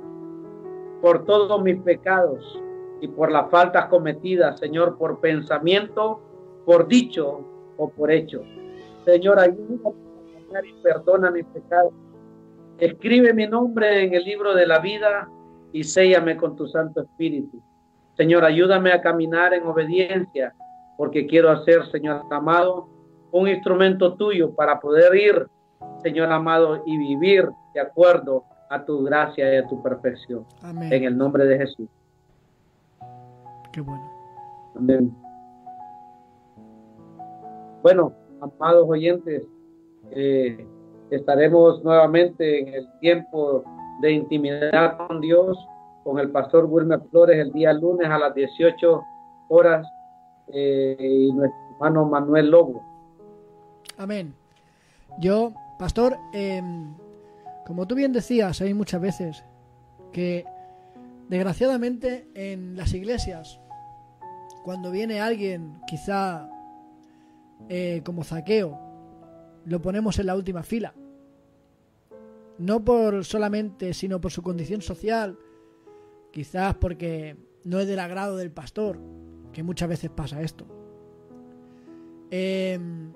[1.01, 2.61] por todos mis pecados
[3.01, 6.21] y por las faltas cometidas, Señor, por pensamiento,
[6.67, 7.41] por dicho
[7.79, 8.43] o por hecho.
[9.05, 9.95] Señor, ayúdame
[10.69, 11.93] y perdona mis pecados.
[12.79, 15.29] Escribe mi nombre en el libro de la vida
[15.73, 17.63] y séllame con tu Santo Espíritu.
[18.17, 20.55] Señor, ayúdame a caminar en obediencia,
[20.99, 22.89] porque quiero hacer, Señor amado,
[23.33, 25.47] un instrumento tuyo para poder ir,
[26.03, 30.47] Señor amado, y vivir de acuerdo a tu gracia y a tu perfección.
[30.63, 30.93] Amén.
[30.93, 31.89] En el nombre de Jesús.
[33.73, 34.11] Qué bueno.
[34.77, 35.15] Amén.
[37.83, 39.43] Bueno, amados oyentes,
[40.11, 40.67] eh,
[41.11, 43.65] estaremos nuevamente en el tiempo
[44.01, 45.59] de intimidad con Dios,
[46.05, 49.03] con el pastor Wilmer Flores el día lunes a las 18
[49.49, 49.87] horas
[50.49, 52.83] eh, y nuestro hermano Manuel Lobo.
[53.99, 54.35] Amén.
[55.19, 56.95] Yo, pastor, em,
[57.67, 59.45] como tú bien decías, hay muchas veces
[60.13, 60.45] que
[61.31, 63.59] desgraciadamente en las iglesias,
[64.63, 66.51] cuando viene alguien quizá
[67.71, 68.79] eh, como zaqueo,
[69.65, 70.93] lo ponemos en la última fila.
[72.59, 75.39] No por solamente, sino por su condición social,
[76.31, 78.99] quizás porque no es del agrado del pastor,
[79.55, 80.67] que muchas veces pasa esto.
[82.31, 83.15] Em,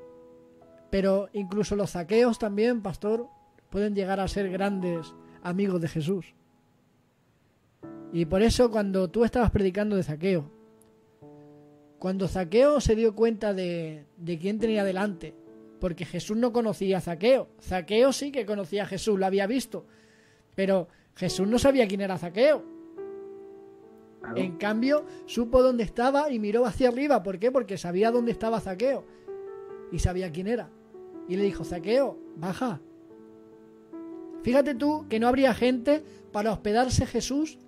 [0.95, 3.27] pero incluso los saqueos también, pastor,
[3.69, 6.37] pueden llegar a ser grandes amigos de Jesús.
[8.13, 10.49] Y por eso cuando tú estabas predicando de saqueo,
[11.99, 15.35] cuando Zaqueo se dio cuenta de, de quién tenía delante,
[15.81, 17.49] porque Jesús no conocía a Zaqueo.
[17.61, 19.87] Zaqueo sí que conocía a Jesús, lo había visto,
[20.55, 20.87] pero
[21.17, 22.63] Jesús no sabía quién era Zaqueo.
[24.37, 27.25] En cambio, supo dónde estaba y miró hacia arriba.
[27.25, 27.51] ¿Por qué?
[27.51, 29.05] Porque sabía dónde estaba Zaqueo.
[29.91, 30.71] Y sabía quién era.
[31.29, 32.81] Y le dijo, Zaqueo, baja.
[34.43, 36.03] Fíjate tú que no habría gente
[36.33, 37.59] para hospedarse Jesús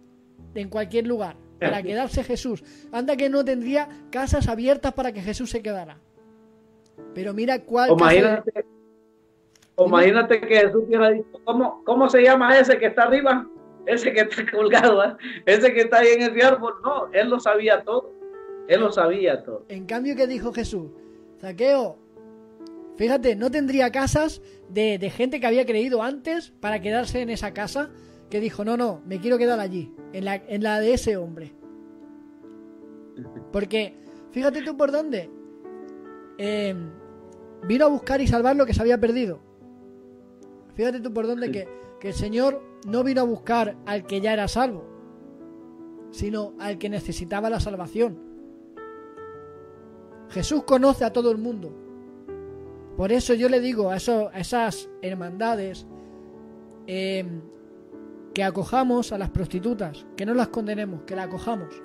[0.54, 1.36] en cualquier lugar.
[1.59, 2.62] Para quedarse Jesús.
[2.92, 5.98] Anda que no tendría casas abiertas para que Jesús se quedara.
[7.14, 7.92] Pero mira cuál...
[7.92, 8.66] Imagínate,
[9.78, 13.48] imagínate que Jesús hubiera dicho, ¿cómo, ¿cómo se llama ese que está arriba?
[13.86, 15.16] ese que está colgado, ¿eh?
[15.46, 16.74] ese que está ahí en ese árbol.
[16.82, 18.12] No, él lo sabía todo.
[18.68, 19.64] Él lo sabía todo.
[19.68, 20.90] En cambio, ¿qué dijo Jesús?
[21.40, 21.96] Saqueo,
[22.97, 27.90] fíjate, no tendría casas de, gente que había creído antes para quedarse en esa casa,
[28.30, 31.55] que dijo, no, no, me quiero quedar allí, en la, en la de ese hombre.
[33.53, 33.94] Porque,
[34.30, 35.30] fíjate tú por dónde.
[36.38, 36.90] Em,
[37.66, 39.40] vino a buscar y salvar lo que se había perdido.
[40.74, 41.68] Fíjate tú por dónde que,
[42.01, 44.84] que el Señor no vino a buscar al que ya era salvo,
[46.11, 48.18] sino al que necesitaba la salvación.
[50.28, 51.86] Jesús conoce a todo el mundo.
[52.97, 55.86] Por eso yo le digo a, esas hermandades
[56.86, 57.40] em,
[58.34, 61.82] que acojamos a las prostitutas, que no las condenemos, que las acojamos.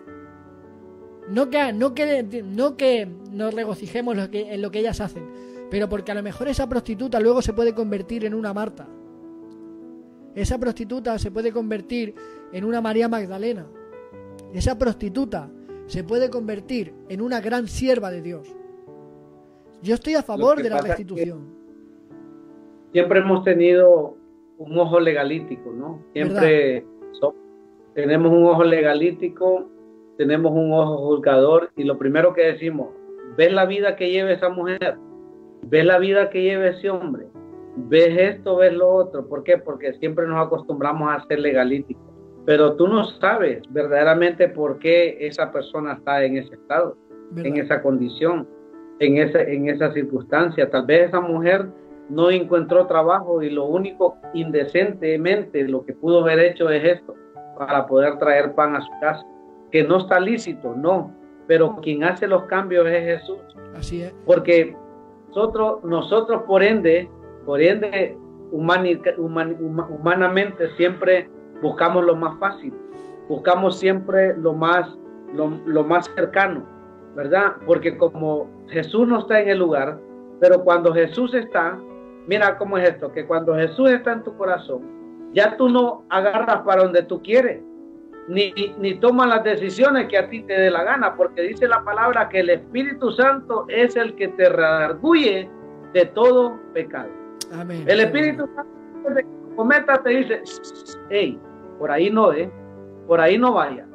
[1.29, 5.25] No que, no que, no que nos regocijemos en lo que ellas hacen,
[5.69, 8.87] pero porque a lo mejor esa prostituta luego se puede convertir en una Marta
[10.35, 12.15] esa prostituta se puede convertir
[12.53, 13.67] en una María Magdalena.
[14.53, 15.51] Esa prostituta
[15.87, 18.47] se puede convertir en una gran sierva de Dios.
[19.81, 21.61] Yo estoy a favor de la restitución.
[22.91, 24.15] Siempre hemos tenido
[24.57, 26.03] un ojo legalítico, ¿no?
[26.13, 26.85] Siempre
[27.93, 29.67] tenemos un ojo legalítico,
[30.17, 32.89] tenemos un ojo juzgador y lo primero que decimos,
[33.35, 34.97] ¿ves la vida que lleva esa mujer?
[35.63, 37.27] ¿Ves la vida que lleva ese hombre?
[37.75, 39.27] ves esto, ves lo otro.
[39.27, 39.57] ¿Por qué?
[39.57, 42.03] Porque siempre nos acostumbramos a ser legalíticos.
[42.45, 46.97] Pero tú no sabes verdaderamente por qué esa persona está en ese estado,
[47.35, 48.47] en esa condición,
[49.01, 50.69] en esa, en esa circunstancia.
[50.69, 51.67] Tal vez esa mujer
[52.09, 57.15] no encontró trabajo y lo único indecentemente lo que pudo haber hecho es esto,
[57.57, 59.25] para poder traer pan a su casa.
[59.71, 61.11] Que no está lícito, no.
[61.47, 63.39] Pero quien hace los cambios es Jesús.
[63.75, 64.13] Así es.
[64.25, 64.75] Porque
[65.29, 67.09] nosotros, nosotros por ende,
[67.45, 68.15] por ende,
[68.51, 69.15] humanamente
[70.75, 71.27] siempre
[71.61, 72.73] buscamos lo más fácil,
[73.29, 74.97] buscamos siempre lo más,
[75.33, 76.63] lo, más cercano,
[77.15, 77.53] ¿verdad?
[77.65, 79.99] Porque como Jesús no está en el lugar,
[80.39, 81.77] pero cuando Jesús está,
[82.27, 84.81] mira cómo es esto, que cuando Jesús está en tu corazón,
[85.33, 87.61] ya tú no agarras para donde tú quieres,
[88.27, 91.83] ni, ni tomas las decisiones que a ti te dé la gana, porque dice la
[91.83, 95.49] palabra que el Espíritu Santo es el que te redarguye
[95.93, 97.09] de todo pecado.
[97.87, 98.71] El Espíritu Santo
[99.55, 100.41] cometa te dice,
[101.09, 101.39] hey,
[101.77, 102.49] por ahí no, ¿eh?
[103.07, 103.85] Por ahí no vaya.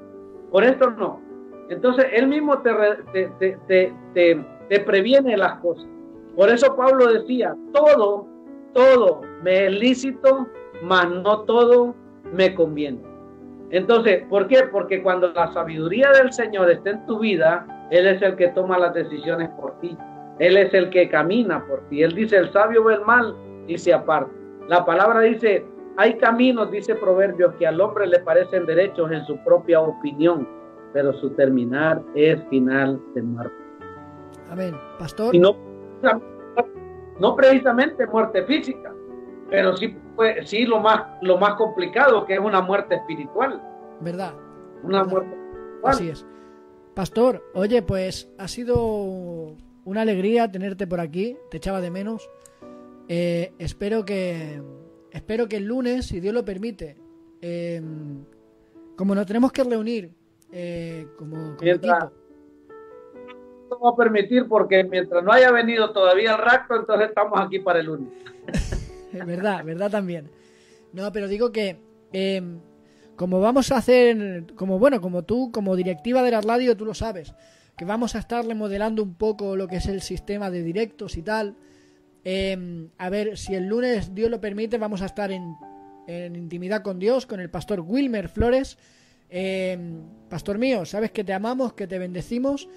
[0.51, 1.21] Por esto no.
[1.69, 2.73] Entonces, Él mismo te,
[3.13, 5.87] te, te, te, previene las cosas.
[6.35, 8.27] Por eso Pablo decía, todo,
[8.73, 10.47] todo me es lícito,
[10.83, 11.95] mas no todo
[12.33, 13.01] me conviene.
[13.71, 14.65] Entonces, ¿por qué?
[14.71, 18.79] Porque cuando la sabiduría del Señor está en tu vida, Él es el que toma
[18.79, 19.97] las decisiones por ti.
[20.39, 22.03] Él es el que camina por ti.
[22.03, 23.35] Él dice, el sabio ve el mal
[23.67, 24.33] dice aparte.
[24.69, 25.65] La palabra dice,
[25.97, 30.49] hay caminos, dice Proverbios, que al hombre le parecen derechos en su propia opinión,
[30.93, 33.57] pero su terminar es final de muerte.
[34.51, 34.75] Amén.
[34.99, 35.35] Pastor.
[35.35, 35.57] Y no,
[37.21, 38.93] no precisamente muerte física,
[39.51, 43.63] pero sí, pues, sí lo, más, lo más complicado, que es una muerte espiritual.
[44.01, 44.35] ¿Verdad?
[44.83, 45.95] Una muerte espiritual.
[45.95, 46.27] Así es.
[46.95, 52.29] Pastor, oye, pues ha sido una alegría tenerte por aquí, te echaba de menos.
[53.09, 54.63] Eh, espero que
[55.13, 56.97] espero que el lunes, si Dios lo permite,
[57.41, 57.81] eh,
[58.97, 60.16] como nos tenemos que reunir
[60.53, 61.87] eh, como, equipo.
[63.71, 67.59] No va a permitir porque mientras no haya venido todavía el rapto, entonces estamos aquí
[67.59, 68.09] para el lunes.
[69.13, 70.31] es verdad, verdad también.
[70.93, 71.79] No, pero digo que
[73.17, 76.95] como vamos a hacer, como bueno, como tú, como directiva de la radio, tú lo
[76.95, 77.35] sabes,
[77.77, 81.23] que vamos a estar remodelando un poco lo que es el sistema de directos y
[81.23, 81.57] tal.
[82.25, 85.57] Em, a ver, si el lunes Dios lo permite, vamos a estar en,
[86.09, 88.79] intimidad con Dios, con el pastor Wilmer Flores.
[89.29, 92.69] Em, pastor mío, sabes que te amamos, que te bendecimos.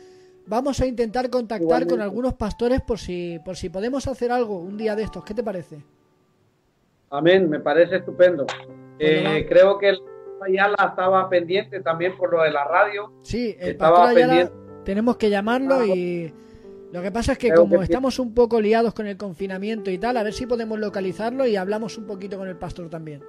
[0.46, 4.78] Vamos a intentar contactar con algunos pastores por si, por si podemos hacer algo un
[4.78, 5.24] día de estos.
[5.24, 5.84] ¿Qué te parece?
[7.12, 8.48] Amén, me parece estupendo.
[8.98, 10.02] Eh, creo que el
[10.42, 13.14] Ayala estaba pendiente también por lo de la radio.
[13.22, 14.52] Sí, el pastor Ayala
[14.84, 16.34] tenemos que llamarlo ah, y
[16.92, 20.18] lo que pasa es que como estamos un poco liados con el confinamiento y tal,
[20.18, 23.22] a ver si podemos localizarlo y hablamos un poquito con el pastor también.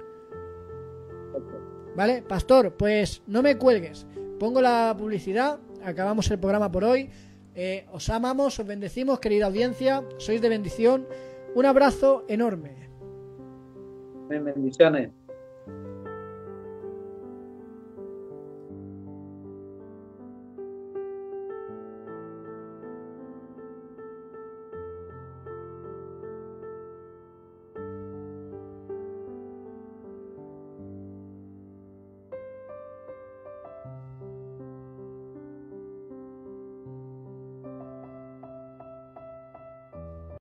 [1.95, 2.21] ¿Vale?
[2.21, 4.07] Pastor, pues no me cuelgues.
[4.39, 7.09] pongo la publicidad, acabamos el programa por hoy.
[7.53, 11.05] Eh, os amamos, os bendecimos, querida audiencia, sois de bendición.
[11.53, 12.89] Un abrazo enorme.
[14.29, 15.11] Bendiciones.